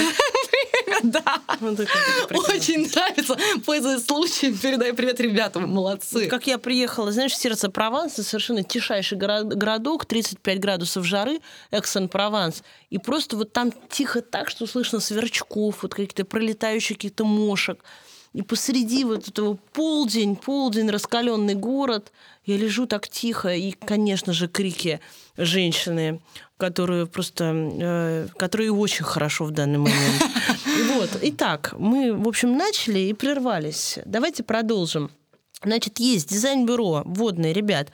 Да. 1.03 1.41
Очень 2.31 2.89
нравится. 2.91 3.37
Пользуясь 3.65 4.05
случаем, 4.05 4.57
передаю 4.57 4.95
привет 4.95 5.21
ребятам, 5.21 5.69
молодцы. 5.69 6.27
Как 6.27 6.47
я 6.47 6.59
приехала, 6.59 7.13
знаешь, 7.13 7.33
в 7.33 7.37
сердце 7.37 7.71
Прованса, 7.71 8.23
совершенно 8.23 8.63
тишайший 8.63 9.19
горо- 9.19 9.45
городок, 9.45 10.07
35 10.07 10.61
градусов 10.61 11.05
жары, 11.05 11.41
Эксон-Прованс. 11.71 12.63
И 12.91 12.99
просто 12.99 13.37
вот 13.37 13.53
там 13.53 13.73
тихо 13.91 14.21
так, 14.23 14.49
что 14.51 14.67
слышно 14.67 15.01
сверчков, 15.01 15.83
вот 15.83 15.95
каких-то 15.95 16.25
пролетающих 16.25 16.97
каких-то 16.97 17.25
мошек. 17.25 17.79
И 18.33 18.43
посреди 18.43 19.05
вот 19.05 19.29
этого 19.29 19.59
полдень, 19.73 20.37
полдень, 20.37 20.91
раскаленный 20.91 21.55
город, 21.55 22.13
я 22.45 22.57
лежу 22.57 22.87
так 22.87 23.09
тихо, 23.09 23.55
и, 23.55 23.73
конечно 23.73 24.33
же, 24.33 24.49
крики 24.49 25.01
женщины, 25.37 26.21
которые 26.57 27.07
просто, 27.07 27.53
э, 27.55 28.29
которые 28.37 28.73
очень 28.73 29.05
хорошо 29.05 29.45
в 29.45 29.51
данный 29.51 29.79
момент. 29.79 30.23
Вот. 30.95 31.11
Итак, 31.23 31.75
мы, 31.77 32.15
в 32.15 32.29
общем, 32.29 32.57
начали 32.57 33.01
и 33.01 33.13
прервались. 33.13 33.99
Давайте 34.05 34.45
продолжим. 34.45 35.11
Значит, 35.65 35.99
есть 35.99 36.29
дизайн-бюро, 36.29 37.03
водные, 37.05 37.53
ребят. 37.53 37.91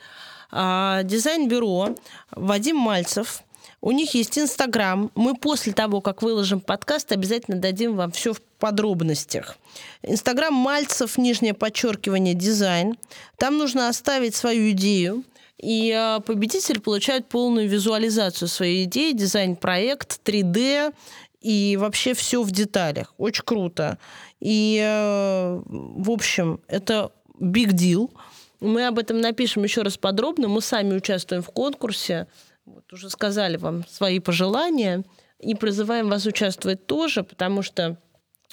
А, 0.51 1.01
Дизайн-бюро 1.03 1.95
Вадим 2.31 2.77
Мальцев. 2.77 3.41
У 3.81 3.91
них 3.91 4.13
есть 4.13 4.37
Инстаграм. 4.37 5.11
Мы 5.15 5.35
после 5.35 5.73
того, 5.73 6.01
как 6.01 6.21
выложим 6.21 6.59
подкаст, 6.59 7.11
обязательно 7.11 7.57
дадим 7.57 7.95
вам 7.95 8.11
все 8.11 8.33
в 8.33 8.41
подробностях. 8.65 9.57
Инстаграм 10.01 10.51
Мальцев, 10.51 11.19
нижнее 11.19 11.53
подчеркивание, 11.53 12.33
дизайн. 12.33 12.95
Там 13.37 13.59
нужно 13.59 13.89
оставить 13.89 14.33
свою 14.33 14.71
идею. 14.71 15.23
И 15.59 15.91
а, 15.91 16.19
победитель 16.19 16.79
получает 16.79 17.29
полную 17.29 17.69
визуализацию 17.69 18.47
своей 18.47 18.85
идеи, 18.85 19.11
дизайн-проект, 19.11 20.19
3D 20.27 20.95
и 21.41 21.77
вообще 21.79 22.15
все 22.15 22.41
в 22.41 22.49
деталях. 22.49 23.13
Очень 23.19 23.43
круто. 23.45 23.99
И, 24.39 24.79
э, 24.83 25.61
в 25.67 26.09
общем, 26.09 26.59
это 26.67 27.11
big 27.39 27.69
deal. 27.73 28.09
Мы 28.61 28.87
об 28.87 28.97
этом 28.97 29.21
напишем 29.21 29.63
еще 29.63 29.83
раз 29.83 29.95
подробно. 29.95 30.47
Мы 30.47 30.61
сами 30.61 30.95
участвуем 30.95 31.43
в 31.43 31.51
конкурсе. 31.51 32.25
Вот 32.65 32.91
уже 32.91 33.11
сказали 33.11 33.57
вам 33.57 33.85
свои 33.87 34.19
пожелания. 34.19 35.03
И 35.39 35.53
призываем 35.53 36.09
вас 36.09 36.25
участвовать 36.25 36.87
тоже, 36.87 37.23
потому 37.23 37.61
что 37.61 37.97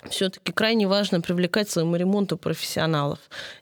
все-таки 0.09 0.53
крайне 0.53 0.87
важно 0.87 1.21
привлекать 1.21 1.71
своему 1.71 1.97
ремонту 1.97 2.37
профессионалов. 2.37 3.19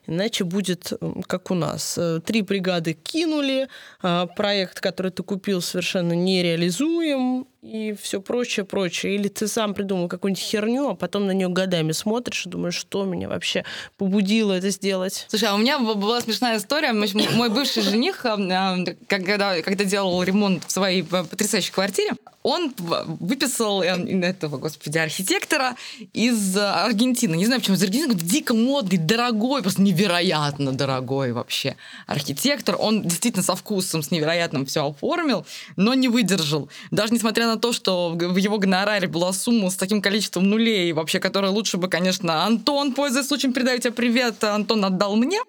Иначе 0.07 0.43
будет 0.43 0.91
как 1.27 1.51
у 1.51 1.53
нас. 1.53 1.97
Э, 1.97 2.19
Три 2.25 2.41
бригады 2.41 2.93
кинули, 2.93 3.67
а, 4.01 4.25
проект, 4.25 4.79
который 4.79 5.11
ты 5.11 5.23
купил, 5.23 5.61
совершенно 5.61 6.13
нереализуем, 6.13 7.47
и 7.61 7.93
все 7.93 8.21
прочее, 8.21 8.65
прочее. 8.65 9.15
Или 9.15 9.27
ты 9.27 9.47
сам 9.47 9.75
придумал 9.75 10.07
какую-нибудь 10.07 10.41
херню, 10.41 10.89
а 10.89 10.95
потом 10.95 11.27
на 11.27 11.31
нее 11.31 11.47
годами 11.47 11.91
смотришь 11.91 12.47
и 12.47 12.49
думаешь, 12.49 12.75
что 12.75 13.05
меня 13.05 13.29
вообще 13.29 13.63
побудило 13.97 14.53
это 14.53 14.71
сделать. 14.71 15.27
Слушай, 15.29 15.49
а 15.49 15.53
у 15.53 15.57
меня 15.59 15.77
была 15.77 16.21
смешная 16.21 16.57
история. 16.57 16.91
Мой 16.91 17.49
бывший 17.49 17.83
жених, 17.83 18.25
а, 18.25 18.33
а, 18.33 18.77
когда, 19.07 19.61
когда 19.61 19.83
делал 19.83 20.23
ремонт 20.23 20.63
в 20.65 20.71
своей 20.71 21.05
а, 21.11 21.23
потрясающей 21.23 21.71
квартире, 21.71 22.13
он 22.43 22.73
выписал 22.77 23.83
э, 23.83 23.89
этого, 24.23 24.57
господи, 24.57 24.97
архитектора 24.97 25.75
из 26.13 26.57
Аргентины. 26.57 27.35
Не 27.35 27.45
знаю, 27.45 27.61
почему 27.61 27.75
из 27.75 27.83
Аргентины. 27.83 28.15
Дико 28.15 28.55
модный, 28.55 28.97
дорогой, 28.97 29.61
просто 29.61 29.81
невероятно 29.81 30.71
дорогой 30.71 31.33
вообще 31.33 31.75
архитектор. 32.07 32.75
Он 32.79 33.03
действительно 33.03 33.43
со 33.43 33.55
вкусом, 33.55 34.01
с 34.01 34.09
невероятным 34.09 34.65
все 34.65 34.87
оформил, 34.87 35.45
но 35.75 35.93
не 35.93 36.07
выдержал. 36.07 36.69
Даже 36.89 37.13
несмотря 37.13 37.45
на 37.45 37.50
то, 37.57 37.73
что 37.73 38.09
в 38.09 38.35
его 38.37 38.57
гонораре 38.57 39.07
была 39.07 39.33
сумма 39.33 39.69
с 39.69 39.75
таким 39.75 40.01
количеством 40.01 40.49
нулей, 40.49 40.91
вообще, 40.93 41.19
которая 41.19 41.51
лучше 41.51 41.77
бы, 41.77 41.87
конечно, 41.87 42.43
Антон, 42.45 42.93
пользуясь 42.93 43.27
случаем, 43.27 43.53
передаю 43.53 43.79
тебе 43.79 43.91
привет, 43.91 44.43
Антон 44.43 44.83
отдал 44.85 45.15
мне. 45.15 45.39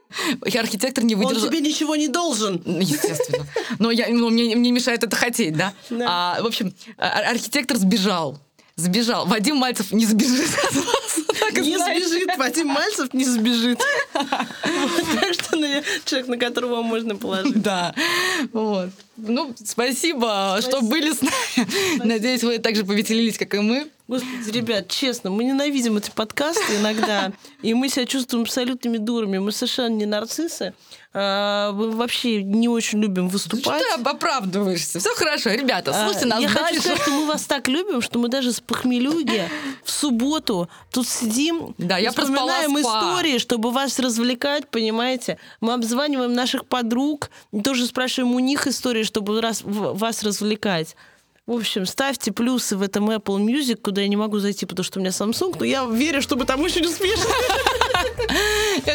И 0.47 0.57
архитектор 0.57 1.05
не 1.05 1.15
Он 1.15 1.23
выдержал. 1.25 1.49
тебе 1.49 1.61
ничего 1.61 1.97
не 1.97 2.09
должен. 2.09 2.63
Ну, 2.65 2.81
Естественно. 2.81 3.47
Но 3.79 3.91
я, 3.91 4.07
ну, 4.11 4.31
мне, 4.31 4.55
мне 4.57 4.73
мешает 4.73 5.05
это 5.05 5.17
хотеть, 5.17 5.57
да? 5.57 5.73
Да. 5.91 6.07
А, 6.09 6.43
в 6.43 6.47
общем, 6.47 6.73
а- 6.99 7.31
архитектор 7.31 7.77
сбежал. 7.77 8.39
Сбежал. 8.77 9.27
Вадим 9.27 9.57
Мальцев 9.57 9.93
не 9.93 10.07
сбежит 10.07 10.51
от 10.65 10.73
вас. 10.75 10.87
Не 11.51 11.79
сбежит, 11.79 12.37
Вадим 12.37 12.69
Мальцев 12.69 13.13
не 13.13 13.25
сбежит. 13.25 13.81
Так 14.13 15.35
что 15.35 15.57
наверное, 15.57 15.85
человек, 16.05 16.29
на 16.29 16.37
которого 16.37 16.83
можно 16.83 17.17
положить. 17.17 17.61
Да. 17.61 17.95
Вот. 18.53 18.91
Ну, 19.17 19.55
спасибо, 19.65 20.59
что 20.63 20.81
были 20.81 21.13
с 21.13 21.21
нами. 21.23 22.05
Надеюсь, 22.05 22.43
вы 22.43 22.59
так 22.59 22.77
же 22.77 22.85
повеселились, 22.85 23.39
как 23.39 23.55
и 23.55 23.59
мы. 23.59 23.89
Господи, 24.13 24.51
ребят, 24.51 24.89
честно, 24.89 25.31
мы 25.31 25.43
ненавидим 25.45 25.97
эти 25.97 26.11
подкасты 26.11 26.77
иногда, 26.77 27.33
и 27.63 27.73
мы 27.73 27.89
себя 27.89 28.05
чувствуем 28.05 28.43
абсолютными 28.43 28.99
дурами. 28.99 29.39
Мы 29.39 29.53
совершенно 29.53 29.95
не 29.95 30.05
нарциссы. 30.05 30.75
А, 31.15 31.73
Мы 31.73 31.91
вообще 31.93 32.43
не 32.43 32.69
очень 32.69 33.01
любим 33.01 33.29
Что 33.29 33.33
выступать. 33.33 33.83
ты 33.83 34.03
оправдываешься? 34.03 34.99
Все 34.99 35.15
хорошо, 35.15 35.51
ребята, 35.51 35.91
А, 35.91 36.05
слушайте 36.05 36.27
нас 36.27 36.41
Я 36.41 36.49
хочу 36.49 36.81
сказать, 36.81 37.01
что 37.03 37.11
мы 37.11 37.27
вас 37.27 37.43
так 37.45 37.69
любим, 37.69 38.01
что 38.03 38.19
мы 38.19 38.29
даже 38.29 38.53
с 38.53 38.61
похмелюги 38.61 39.49
в 39.85 39.91
субботу 39.91 40.69
тут 40.91 41.07
сидим 41.07 41.75
Да, 41.79 41.99
я 41.99 42.11
вспоминаем 42.11 42.79
истории, 42.79 43.39
чтобы 43.39 43.71
вас 43.71 43.99
развлекать, 43.99 44.69
понимаете? 44.69 45.39
Мы 45.61 45.75
обзваниваем 45.75 46.33
наших 46.33 46.67
подруг, 46.67 47.31
тоже 47.65 47.87
спрашиваем 47.87 48.35
у 48.35 48.39
них 48.39 48.67
истории, 48.67 49.03
чтобы 49.03 49.41
раз- 49.41 49.63
вас 49.65 50.23
развлекать. 50.23 50.97
В 51.45 51.53
общем, 51.55 51.87
ставьте 51.87 52.31
плюсы 52.31 52.77
в 52.77 52.83
этом 52.83 53.11
Apple 53.11 53.45
Music, 53.45 53.75
куда 53.83 54.01
я 54.01 54.07
не 54.07 54.15
могу 54.15 54.39
зайти, 54.39 54.65
потому 54.65 54.85
что 54.85 55.01
у 55.01 55.03
меня 55.03 55.11
Samsung, 55.11 55.57
но 55.59 55.65
я 55.65 55.85
верю, 55.87 56.23
что 56.23 56.37
мы 56.37 56.45
там 56.45 56.61
очень 56.61 56.85
успешны. 56.87 57.27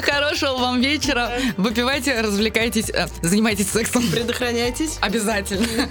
Хорошего 0.01 0.53
вам 0.53 0.79
вечера. 0.79 1.29
Выпивайте, 1.57 2.21
развлекайтесь, 2.21 2.89
э, 2.89 3.07
занимайтесь 3.21 3.69
сексом. 3.69 4.01
Предохраняйтесь. 4.09 4.97
Обязательно. 5.01 5.89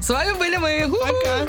С 0.00 0.08
вами 0.08 0.32
были 0.38 0.56
мы. 0.56 0.90
Пока. 0.90 1.46